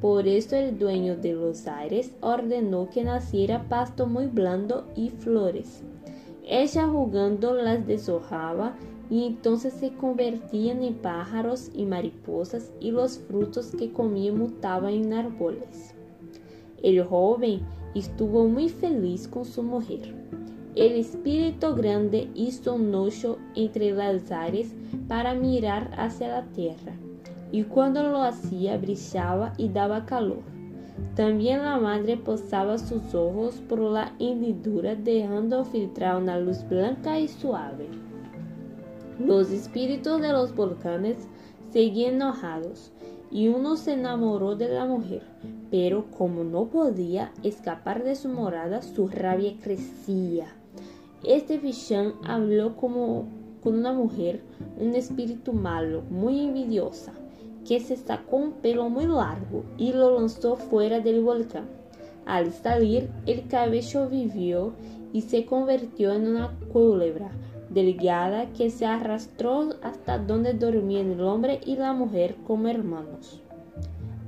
Por 0.00 0.26
eso 0.26 0.56
el 0.56 0.78
dueño 0.78 1.16
de 1.16 1.34
los 1.34 1.66
aires 1.66 2.12
ordenó 2.20 2.88
que 2.90 3.04
naciera 3.04 3.68
pasto 3.68 4.06
muy 4.06 4.26
blando 4.26 4.86
y 4.96 5.10
flores. 5.10 5.82
Ella 6.46 6.88
jugando 6.88 7.54
las 7.54 7.86
deshojaba 7.86 8.74
y 9.10 9.26
entonces 9.26 9.74
se 9.74 9.90
convertían 9.90 10.82
en 10.84 10.94
pájaros 10.94 11.70
y 11.74 11.84
mariposas 11.84 12.72
y 12.80 12.92
los 12.92 13.18
frutos 13.18 13.72
que 13.76 13.92
comía 13.92 14.32
mutaban 14.32 14.94
en 14.94 15.12
árboles. 15.12 15.94
El 16.82 17.04
joven 17.04 17.60
estuvo 17.94 18.46
muy 18.46 18.68
feliz 18.68 19.26
con 19.26 19.44
su 19.44 19.62
mujer. 19.64 20.14
El 20.76 20.92
espíritu 20.92 21.74
grande 21.74 22.28
hizo 22.34 22.74
un 22.74 22.94
hoyo 22.94 23.38
entre 23.56 23.90
las 23.90 24.30
aires 24.30 24.72
para 25.08 25.34
mirar 25.34 25.90
hacia 25.96 26.28
la 26.28 26.44
tierra 26.52 26.94
y 27.50 27.64
cuando 27.64 28.04
lo 28.04 28.22
hacía 28.22 28.76
brillaba 28.78 29.52
y 29.56 29.68
daba 29.68 30.06
calor. 30.06 30.42
También 31.16 31.64
la 31.64 31.78
madre 31.78 32.16
posaba 32.16 32.78
sus 32.78 33.14
ojos 33.14 33.56
por 33.68 33.80
la 33.80 34.12
hendidura 34.20 34.94
dejando 34.94 35.64
filtrar 35.64 36.22
una 36.22 36.38
luz 36.38 36.64
blanca 36.68 37.18
y 37.18 37.26
suave. 37.26 37.88
Los 39.26 39.50
espíritus 39.50 40.18
de 40.22 40.32
los 40.32 40.56
volcanes 40.56 41.18
seguían 41.70 42.14
enojados 42.14 42.90
y 43.30 43.48
uno 43.48 43.76
se 43.76 43.92
enamoró 43.92 44.56
de 44.56 44.70
la 44.70 44.86
mujer, 44.86 45.22
pero 45.70 46.06
como 46.10 46.42
no 46.42 46.68
podía 46.68 47.30
escapar 47.42 48.02
de 48.02 48.16
su 48.16 48.30
morada, 48.30 48.80
su 48.80 49.08
rabia 49.08 49.52
crecía. 49.62 50.46
Este 51.22 51.58
fichán 51.58 52.14
habló 52.24 52.76
como 52.76 53.26
con 53.62 53.74
una 53.74 53.92
mujer, 53.92 54.40
un 54.78 54.94
espíritu 54.94 55.52
malo, 55.52 56.00
muy 56.08 56.40
envidiosa 56.40 57.12
que 57.68 57.78
se 57.78 57.96
sacó 57.96 58.38
un 58.38 58.52
pelo 58.52 58.88
muy 58.88 59.04
largo 59.04 59.64
y 59.76 59.92
lo 59.92 60.18
lanzó 60.18 60.56
fuera 60.56 61.00
del 61.00 61.20
volcán. 61.20 61.68
Al 62.24 62.54
salir, 62.54 63.10
el 63.26 63.46
cabello 63.48 64.08
vivió 64.08 64.72
y 65.12 65.20
se 65.20 65.44
convirtió 65.44 66.14
en 66.14 66.26
una 66.26 66.56
culebra 66.72 67.30
delgada 67.70 68.52
que 68.52 68.68
se 68.70 68.84
arrastró 68.84 69.70
hasta 69.82 70.18
donde 70.18 70.52
dormían 70.52 71.12
el 71.12 71.20
hombre 71.22 71.60
y 71.64 71.76
la 71.76 71.92
mujer 71.92 72.36
como 72.46 72.68
hermanos. 72.68 73.40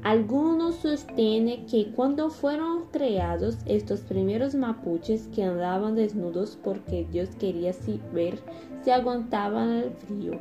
Algunos 0.02 0.76
sostienen 0.76 1.66
que 1.66 1.92
cuando 1.92 2.30
fueron 2.30 2.86
creados 2.90 3.58
estos 3.66 4.00
primeros 4.00 4.54
mapuches 4.54 5.28
que 5.28 5.44
andaban 5.44 5.94
desnudos 5.94 6.58
porque 6.62 7.06
Dios 7.10 7.28
quería 7.38 7.72
ver 8.12 8.40
si 8.82 8.90
aguantaban 8.90 9.70
el 9.70 9.90
frío, 9.92 10.40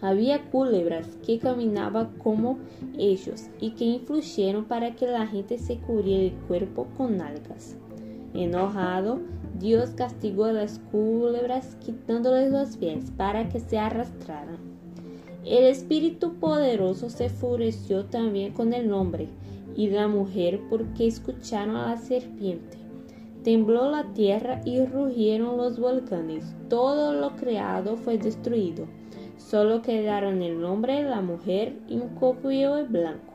había 0.00 0.50
culebras 0.50 1.06
que 1.26 1.38
caminaban 1.38 2.16
como 2.18 2.58
ellos 2.96 3.48
y 3.60 3.72
que 3.72 3.84
influyeron 3.84 4.64
para 4.64 4.94
que 4.94 5.06
la 5.06 5.26
gente 5.26 5.58
se 5.58 5.78
cubriera 5.78 6.24
el 6.24 6.40
cuerpo 6.46 6.86
con 6.96 7.20
algas. 7.20 7.76
Enojado, 8.34 9.20
Dios 9.58 9.90
castigó 9.90 10.44
a 10.44 10.52
las 10.52 10.78
culebras 10.90 11.76
quitándoles 11.84 12.50
los 12.50 12.76
pies 12.76 13.10
para 13.16 13.48
que 13.48 13.60
se 13.60 13.78
arrastraran. 13.78 14.58
El 15.44 15.64
Espíritu 15.64 16.34
Poderoso 16.34 17.10
se 17.10 17.26
enfureció 17.26 18.04
también 18.04 18.52
con 18.52 18.72
el 18.72 18.92
hombre 18.92 19.28
y 19.76 19.88
la 19.88 20.08
mujer 20.08 20.60
porque 20.68 21.06
escucharon 21.06 21.76
a 21.76 21.90
la 21.90 21.96
serpiente. 21.96 22.78
Tembló 23.42 23.90
la 23.90 24.04
tierra 24.12 24.60
y 24.64 24.84
rugieron 24.84 25.56
los 25.56 25.78
volcanes. 25.78 26.54
Todo 26.68 27.12
lo 27.14 27.36
creado 27.36 27.96
fue 27.96 28.18
destruido 28.18 28.86
Solo 29.50 29.82
quedaron 29.82 30.42
el 30.42 30.62
hombre, 30.64 31.02
la 31.02 31.22
mujer 31.22 31.76
y 31.88 31.94
un 31.94 32.10
cocuyeo 32.10 32.86
blanco. 32.86 33.29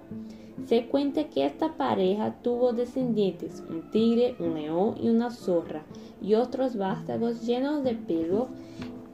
Se 0.65 0.87
cuenta 0.87 1.25
que 1.25 1.45
esta 1.45 1.75
pareja 1.77 2.35
tuvo 2.41 2.73
descendientes, 2.73 3.61
un 3.69 3.91
tigre, 3.91 4.35
un 4.39 4.55
león 4.55 4.95
y 4.99 5.09
una 5.09 5.29
zorra, 5.29 5.83
y 6.21 6.35
otros 6.35 6.77
vástagos 6.77 7.45
llenos 7.45 7.83
de 7.83 7.93
pelo 7.93 8.47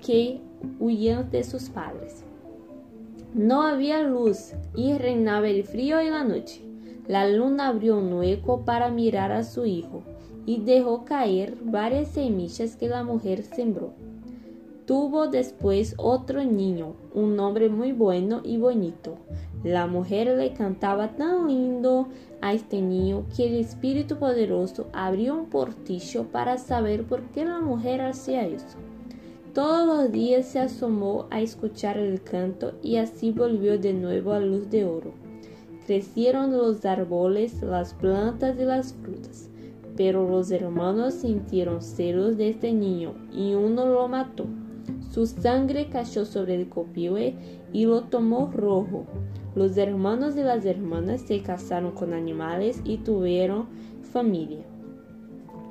que 0.06 0.40
huían 0.80 1.30
de 1.32 1.44
sus 1.44 1.70
padres. 1.70 2.24
No 3.34 3.64
había 3.64 4.02
luz 4.02 4.54
y 4.76 4.94
reinaba 4.94 5.50
el 5.50 5.64
frío 5.64 6.02
y 6.02 6.10
la 6.10 6.24
noche. 6.24 6.62
La 7.08 7.28
luna 7.28 7.70
abrió 7.70 7.98
un 7.98 8.14
hueco 8.14 8.64
para 8.64 8.90
mirar 8.90 9.32
a 9.32 9.44
su 9.44 9.66
hijo 9.66 10.04
y 10.46 10.62
dejó 10.62 11.06
caer 11.06 11.58
varias 11.62 12.10
semillas 12.10 12.76
que 12.76 12.88
la 12.88 13.04
mujer 13.04 13.44
sembró. 13.44 13.94
Tuvo 14.92 15.30
después 15.30 15.96
otro 15.98 16.44
niño, 16.44 16.96
un 17.14 17.40
hombre 17.40 17.70
muy 17.70 17.94
bueno 17.94 18.42
y 18.44 18.58
bonito. 18.58 19.16
La 19.64 19.88
mujer 19.88 20.36
le 20.36 20.52
cantaba 20.52 21.16
tan 21.16 21.48
lindo 21.48 22.10
a 22.42 22.54
este 22.54 22.82
niño 22.82 23.24
que 23.34 23.48
el 23.48 23.56
Espíritu 23.56 24.18
Poderoso 24.18 24.88
abrió 24.92 25.36
un 25.36 25.46
portillo 25.46 26.26
para 26.26 26.58
saber 26.58 27.06
por 27.06 27.22
qué 27.30 27.46
la 27.46 27.62
mujer 27.62 28.02
hacía 28.02 28.46
eso. 28.46 28.80
Todos 29.54 29.88
los 29.88 30.12
días 30.12 30.48
se 30.48 30.60
asomó 30.60 31.26
a 31.30 31.40
escuchar 31.40 31.98
el 31.98 32.22
canto 32.22 32.74
y 32.84 32.98
así 32.98 33.32
volvió 33.32 33.80
de 33.80 33.94
nuevo 33.94 34.34
a 34.34 34.42
luz 34.42 34.70
de 34.70 34.84
oro. 34.84 35.14
Crecieron 35.88 36.52
los 36.52 36.84
árboles, 36.84 37.62
las 37.62 37.94
plantas 37.94 38.60
y 38.60 38.66
las 38.66 38.92
frutas. 38.96 39.48
Pero 39.96 40.30
los 40.30 40.52
hermanos 40.52 41.14
sintieron 41.14 41.82
celos 41.82 42.36
de 42.36 42.50
este 42.50 42.74
niño 42.74 43.14
y 43.32 43.54
uno 43.54 43.86
lo 43.86 44.10
mató. 44.10 44.48
Su 45.12 45.26
sangre 45.26 45.88
cayó 45.90 46.26
sobre 46.26 46.56
el 46.56 46.70
copihue 46.70 47.36
y 47.74 47.86
lo 47.86 48.04
tomó 48.04 48.52
rojo. 48.54 49.06
Los 49.56 49.78
hermanos 49.78 50.36
y 50.38 50.44
las 50.44 50.66
hermanas 50.66 51.22
se 51.22 51.42
casaron 51.42 51.92
con 51.92 52.14
animales 52.14 52.82
y 52.84 52.98
tuvieron 52.98 53.68
familia. 54.12 54.66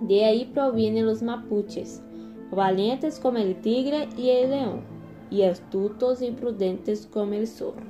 De 0.03 0.25
ahí 0.25 0.51
provienen 0.53 1.07
los 1.07 1.23
mapuches, 1.23 2.03
valientes 2.51 3.19
como 3.21 3.39
el 3.39 3.61
tigre 3.61 4.09
y 4.17 4.31
el 4.31 4.51
león, 4.51 4.81
y 5.31 5.43
astutos 5.43 6.23
y 6.23 6.31
prudentes 6.31 7.07
como 7.07 7.35
el 7.35 7.47
zorro. 7.47 7.90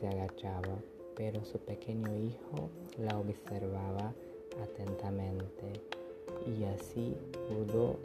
se 0.00 0.08
agachaba, 0.08 0.78
pero 1.14 1.44
su 1.44 1.58
pequeño 1.58 2.16
hijo 2.16 2.70
la 2.98 3.18
observaba 3.18 4.14
atentamente 4.62 5.72
y 6.46 6.64
así 6.64 7.14
pudo 7.48 7.98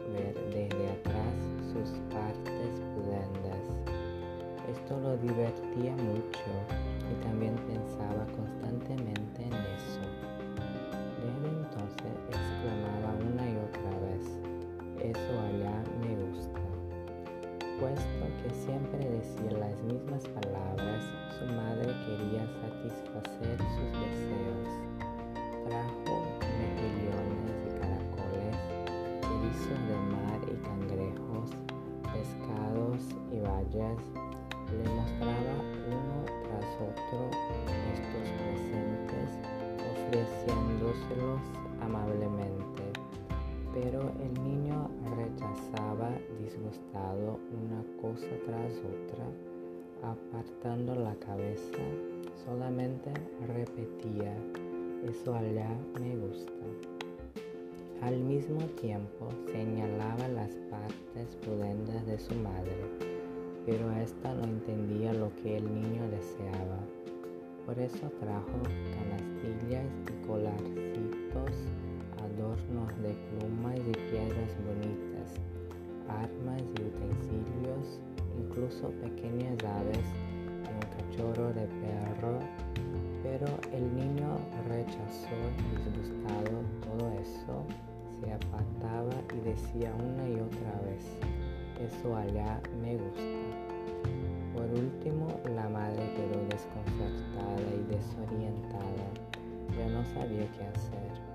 bayas. 33.56 34.02
Le 34.70 34.84
mostraba 34.94 35.54
uno 35.88 36.24
tras 36.44 36.68
otro 36.88 37.20
estos 37.94 38.26
presentes, 38.40 39.30
ofreciéndoselos 39.92 41.40
amablemente. 41.80 42.84
Pero 43.72 44.10
el 44.20 44.34
niño 44.42 44.90
rechazaba 45.16 46.10
disgustado 46.40 47.38
una 47.52 47.82
cosa 48.00 48.26
tras 48.46 48.72
otra 48.78 49.26
apartando 50.02 50.94
la 50.94 51.14
cabeza, 51.16 51.82
solamente 52.44 53.12
repetía, 53.46 54.34
eso 55.04 55.34
allá 55.34 55.68
me 56.00 56.16
gusta. 56.16 56.52
Al 58.02 58.18
mismo 58.20 58.60
tiempo 58.80 59.28
señalaba 59.50 60.28
las 60.28 60.50
partes 60.70 61.36
pudendas 61.44 62.06
de 62.06 62.18
su 62.18 62.34
madre, 62.34 63.15
pero 63.66 63.90
ésta 63.92 64.32
no 64.34 64.44
entendía 64.44 65.12
lo 65.12 65.30
que 65.42 65.58
el 65.58 65.64
niño 65.64 66.08
deseaba. 66.08 66.78
Por 67.66 67.78
eso 67.78 68.08
trajo 68.20 68.62
canastillas 68.94 69.86
y 70.06 70.26
colarcitos, 70.26 71.50
adornos 72.22 73.02
de 73.02 73.12
plumas 73.28 73.76
y 73.76 73.92
piedras 74.08 74.56
bonitas, 74.64 75.34
armas 76.08 76.62
y 76.62 76.82
utensilios 76.82 78.00
incluso 78.38 78.90
pequeñas 79.02 79.58
aves 79.64 80.06
y 80.62 80.68
un 80.72 80.80
cachorro 80.96 81.52
de 81.52 81.66
perro, 81.66 82.38
pero 83.22 83.46
el 83.72 83.96
niño 83.96 84.38
rechazó 84.68 85.36
disgustado. 85.72 86.62
Todo 86.82 87.10
eso, 87.20 87.64
se 88.20 88.32
apartaba 88.32 89.12
y 89.34 89.40
decía 89.48 89.92
una 89.94 90.28
y 90.28 90.34
otra 90.34 90.80
vez, 90.82 91.04
eso 91.80 92.16
allá 92.16 92.60
me 92.82 92.96
gusta. 92.96 93.22
Por 94.54 94.70
último, 94.70 95.28
la 95.54 95.68
madre 95.68 96.12
quedó 96.14 96.42
desconcertada 96.48 97.60
y 97.74 97.82
desorientada, 97.92 99.06
ya 99.76 99.88
no 99.88 100.04
sabía 100.14 100.46
qué 100.52 100.64
hacer. 100.64 101.26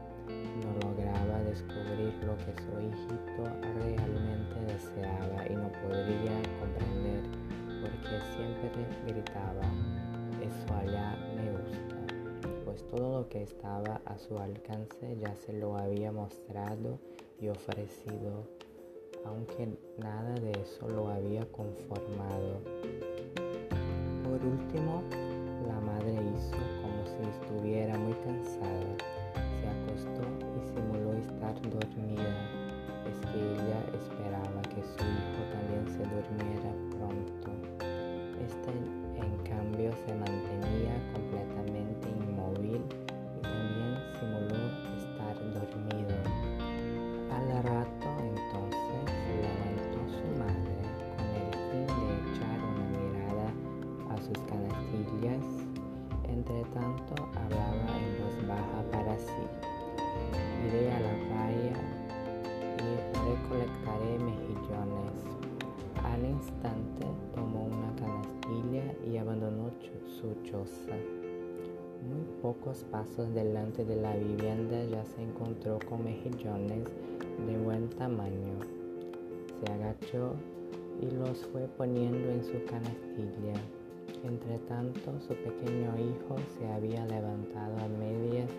No 0.64 0.90
lograba 0.90 1.44
descubrir 1.44 2.14
lo 2.26 2.36
que 2.38 2.54
su 2.62 2.80
hijito 2.82 3.44
realmente 3.80 4.74
deseaba 4.74 5.48
y 5.48 5.56
no 5.56 5.70
podría 5.84 6.42
comprender 6.60 7.52
porque 7.82 8.22
siempre 8.36 8.88
gritaba, 9.08 9.66
eso 10.42 10.74
allá 10.76 11.18
me 11.36 11.52
gusta, 11.52 11.96
pues 12.64 12.88
todo 12.90 13.22
lo 13.22 13.30
que 13.30 13.42
estaba 13.42 14.02
a 14.06 14.18
su 14.18 14.38
alcance 14.38 15.18
ya 15.20 15.36
se 15.36 15.54
lo 15.54 15.78
había 15.78 16.12
mostrado 16.12 17.00
y 17.40 17.50
ofrecido, 17.50 18.48
aunque 19.26 19.68
nada 19.98 20.34
de 20.36 20.52
eso 20.52 20.88
lo 20.90 21.10
había 21.10 21.46
conformado. 21.52 22.62
Por 24.24 24.46
último, 24.46 25.04
la 25.68 25.80
madre 25.80 26.14
hizo 26.36 26.58
como 26.82 27.06
si 27.06 27.30
estuviera 27.30 27.98
muy 27.98 28.14
cansada 28.14 28.98
se 29.62 29.68
acostó 29.68 30.24
y 30.58 30.68
simuló 30.74 31.14
estar 31.14 31.54
dormida. 31.70 32.34
Es 33.06 33.20
que 33.30 33.38
ella 33.38 33.80
esperaba 33.94 34.62
que 34.64 34.82
su 34.82 35.04
hijo 35.06 35.42
también 35.54 35.86
se 35.88 36.04
durmiera 36.10 36.72
pronto. 36.92 37.52
Este, 38.42 38.74
pasos 73.02 73.34
delante 73.34 73.84
de 73.84 73.96
la 73.96 74.16
vivienda 74.16 74.84
ya 74.84 75.04
se 75.04 75.24
encontró 75.24 75.80
con 75.90 76.04
mejillones 76.04 76.86
de 77.48 77.58
buen 77.58 77.90
tamaño. 77.90 78.60
Se 79.60 79.74
agachó 79.74 80.36
y 81.02 81.10
los 81.10 81.40
fue 81.48 81.68
poniendo 81.78 82.30
en 82.30 82.44
su 82.44 82.64
canastilla. 82.66 83.60
Entre 84.24 84.60
tanto, 84.68 85.20
su 85.20 85.34
pequeño 85.34 85.96
hijo 85.98 86.36
se 86.60 86.68
había 86.68 87.04
levantado 87.08 87.76
a 87.80 87.88
medias 87.88 88.52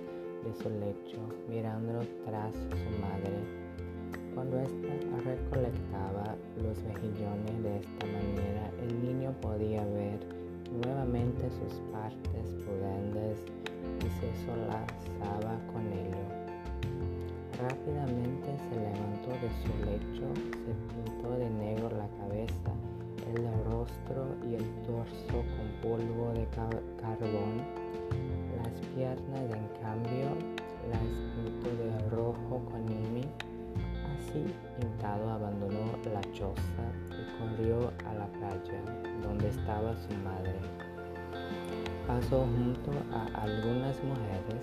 de 0.45 0.53
su 0.61 0.68
lecho, 0.70 1.18
mirando 1.49 2.01
tras 2.24 2.53
su 2.53 3.01
madre. 3.01 3.38
Cuando 4.34 4.59
ésta 4.59 5.20
recolectaba 5.24 6.34
los 6.57 6.82
mejillones 6.82 7.62
de 7.62 7.76
esta 7.76 8.07
manera, 8.07 8.72
el 8.82 9.03
niño 9.05 9.32
podía 9.40 9.84
ver 9.84 10.41
nuevamente 10.81 11.51
sus 11.51 11.81
partes 11.93 12.47
pudendas 12.64 13.39
y 14.01 14.11
se 14.20 14.47
solazaba 14.47 15.59
con 15.73 15.87
ello. 15.93 16.25
Rápidamente 17.61 18.57
se 18.59 18.77
levantó 18.77 19.31
de 19.31 19.51
su 19.62 19.73
lecho, 19.85 20.27
se 20.64 20.75
pintó 20.95 21.31
de 21.37 21.51
negro 21.51 21.91
la 21.91 22.09
cabeza, 22.18 22.73
el 23.35 23.70
rostro 23.70 24.27
y 24.49 24.55
el 24.55 24.64
torso 24.87 25.45
con 25.57 25.91
polvo 25.91 26.33
de 26.33 26.47
carbón 27.01 27.62
las 28.57 28.87
piernas, 28.95 29.51
en 29.51 29.83
cambio, 29.83 30.37
las 30.91 31.03
pintó 31.35 31.68
de 31.77 32.11
rojo 32.11 32.62
con 32.70 32.89
Imi. 32.89 33.25
Así 34.16 34.45
pintado 34.79 35.31
abandonó 35.31 35.93
la 36.12 36.20
choza 36.33 37.11
corrió 37.43 37.93
a 38.07 38.14
la 38.14 38.26
playa, 38.26 38.80
donde 39.22 39.49
estaba 39.49 39.95
su 39.97 40.14
madre. 40.22 40.55
Pasó 42.07 42.40
junto 42.40 42.90
a 43.12 43.24
algunas 43.43 43.97
mujeres 44.05 44.62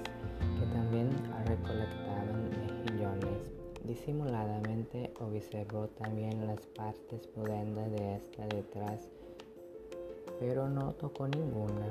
que 0.60 0.66
también 0.74 1.10
recolectaban 1.46 2.50
mejillones. 2.50 3.52
Disimuladamente 3.84 5.12
observó 5.20 5.88
también 5.88 6.46
las 6.46 6.60
partes 6.68 7.28
pudendas 7.28 7.92
de 7.92 8.16
esta 8.16 8.46
detrás, 8.48 9.10
pero 10.40 10.70
no 10.70 10.94
tocó 10.94 11.28
ninguna. 11.28 11.88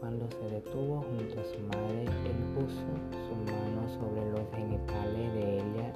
Cuando 0.00 0.28
se 0.30 0.50
detuvo 0.50 1.02
junto 1.02 1.40
a 1.40 1.44
su 1.44 1.58
madre, 1.60 2.04
él 2.04 2.36
puso 2.54 2.86
su 3.10 3.34
mano 3.52 3.88
sobre 3.88 4.30
los 4.30 4.50
genitales 4.54 5.34
de 5.34 5.56
ella 5.56 5.92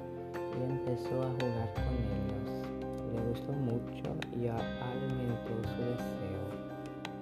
y 0.57 0.63
empezó 0.71 1.21
a 1.21 1.29
jugar 1.31 1.73
con 1.75 1.95
ellos. 1.95 2.40
Gustó 3.31 3.53
mucho 3.53 4.11
y 4.35 4.47
alimentó 4.49 5.55
su 5.63 5.81
deseo. 5.87 6.43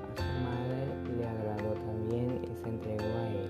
A 0.02 0.18
su 0.18 0.26
madre 0.42 0.90
le 1.16 1.28
agradó 1.28 1.74
también 1.86 2.42
y 2.50 2.56
se 2.56 2.68
entregó 2.68 3.04
a 3.04 3.28
él. 3.28 3.50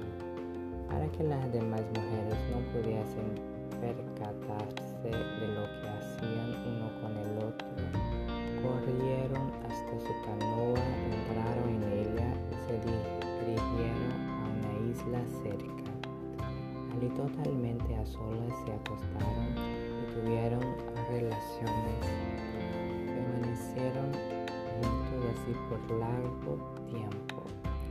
Para 0.90 1.08
que 1.08 1.24
las 1.24 1.54
demás 1.54 1.82
mujeres 1.96 2.38
no 2.52 2.60
pudiesen 2.74 3.32
percatarse 3.80 5.08
de 5.08 5.48
lo 5.56 5.64
que 5.64 5.88
hacían 5.88 6.50
uno 6.68 6.92
con 7.00 7.16
el 7.16 7.38
otro, 7.38 7.70
corrieron 8.62 9.54
hasta 9.64 9.94
su 9.98 10.14
canoa, 10.26 10.84
entraron 11.16 11.70
en 11.76 11.84
ella 11.94 12.34
y 12.52 12.56
se 12.68 12.74
dirigieron 13.48 14.12
a 14.28 14.52
una 14.52 14.72
isla 14.92 15.22
cerca. 15.44 15.80
Allí 16.94 17.08
totalmente 17.16 17.96
a 17.96 18.06
solas 18.06 18.54
se 18.66 18.74
acostaron 18.74 19.56
y 19.56 20.14
tuvieron 20.14 20.60
relaciones. 21.10 22.49
Juntos 23.80 25.26
así 25.32 25.54
por 25.70 25.98
largo 25.98 26.58
tiempo. 26.92 27.44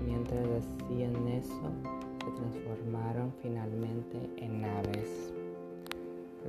mientras 0.05 0.45
hacían 0.47 1.29
eso, 1.29 1.73
se 2.25 2.31
transformaron 2.31 3.33
finalmente 3.43 4.19
en 4.37 4.61
naves. 4.61 5.33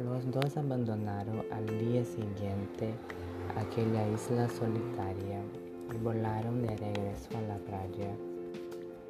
Los 0.03 0.29
dos 0.29 0.57
abandonaron 0.57 1.43
al 1.51 1.65
día 1.79 2.03
siguiente 2.03 2.93
aquella 3.55 4.07
isla 4.09 4.49
solitaria 4.49 5.41
y 5.93 5.97
volaron 6.03 6.61
de 6.61 6.75
regreso 6.75 7.29
a 7.37 7.41
la 7.41 7.57
playa, 7.59 8.13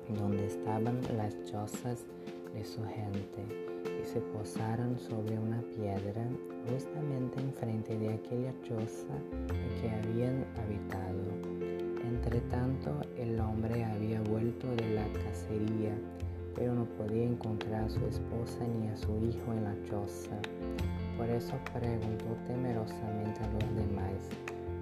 donde 0.09 0.45
estaban 0.45 1.01
las 1.17 1.33
chozas 1.45 2.05
de 2.53 2.63
su 2.63 2.83
gente, 2.85 3.68
se 4.05 4.21
posaron 4.21 4.97
sobre 4.99 5.37
una 5.37 5.61
piedra 5.75 6.25
justamente 6.69 7.39
enfrente 7.39 7.97
de 7.97 8.13
aquella 8.13 8.53
choza 8.63 9.13
en 9.49 9.81
que 9.81 9.89
habían 9.89 10.45
habitado. 10.63 11.19
Entre 12.03 12.41
tanto, 12.41 13.01
el 13.17 13.39
hombre 13.39 13.83
había 13.83 14.21
vuelto 14.21 14.67
de 14.75 14.95
la 14.95 15.07
cacería, 15.23 15.95
pero 16.55 16.73
no 16.73 16.85
podía 16.85 17.23
encontrar 17.23 17.83
a 17.83 17.89
su 17.89 18.05
esposa 18.05 18.65
ni 18.79 18.87
a 18.87 18.97
su 18.97 19.15
hijo 19.17 19.53
en 19.53 19.63
la 19.63 19.75
choza. 19.89 20.37
Por 21.17 21.29
eso 21.29 21.53
preguntó 21.73 22.25
temerosamente 22.47 23.41
a 23.43 23.53
los 23.53 23.75
demás, 23.75 24.29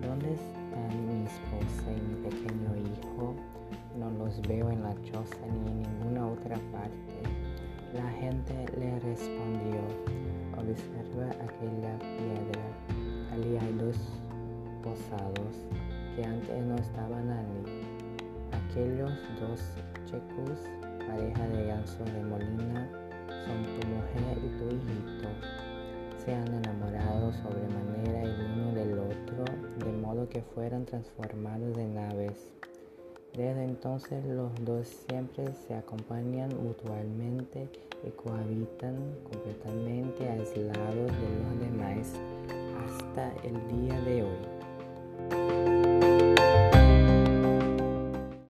¿dónde 0.02 0.34
están 0.34 1.08
mi 1.08 1.26
esposa 1.26 1.92
y 1.92 2.02
mi 2.02 2.30
pequeño 2.30 2.76
hijo? 2.78 3.36
No 3.98 4.12
los 4.12 4.42
veo 4.44 4.70
en 4.70 4.84
la 4.84 4.94
choza 5.02 5.46
ni 5.48 5.72
en 5.72 5.82
ninguna 5.82 6.28
otra 6.28 6.56
parte. 6.72 7.47
La 7.94 8.10
gente 8.20 8.54
le 8.78 9.00
respondió, 9.00 9.80
observa 10.58 11.30
aquella 11.42 11.98
piedra, 12.00 12.62
allí 13.32 13.58
hay 13.58 13.74
dos 13.74 13.98
posados 14.84 15.56
que 16.16 16.26
antes 16.26 16.66
no 16.66 16.76
estaban 16.76 17.30
allí. 17.30 17.64
Aquellos 18.52 19.12
dos 19.40 19.62
checos, 20.06 20.60
pareja 21.08 21.48
de 21.48 21.68
ganso 21.68 22.04
de 22.04 22.24
Molina, 22.24 22.90
son 23.46 23.64
tu 23.64 23.88
mujer 23.88 24.38
y 24.44 24.50
tu 24.60 24.66
hijito. 24.76 25.30
Se 26.26 26.36
han 26.36 26.48
enamorado 26.54 27.32
sobremanera 27.32 28.24
el 28.24 28.52
uno 28.52 28.74
del 28.74 29.00
otro, 29.00 29.46
de 29.78 29.92
modo 29.94 30.28
que 30.28 30.42
fueran 30.42 30.86
transformados 30.86 31.78
en 31.78 31.98
aves. 31.98 32.52
Desde 33.34 33.64
entonces 33.64 34.26
los 34.26 34.52
dos 34.66 34.88
siempre 35.08 35.46
se 35.68 35.76
acompañan 35.76 36.50
mutuamente 36.64 37.68
y 38.04 38.10
cohabitan 38.12 38.96
completamente 39.30 40.28
aislados 40.28 41.12
de 41.12 41.30
los 41.44 41.60
demás 41.60 42.14
hasta 42.86 43.32
el 43.44 43.56
día 43.68 44.00
de 44.02 44.24
hoy. 44.24 45.77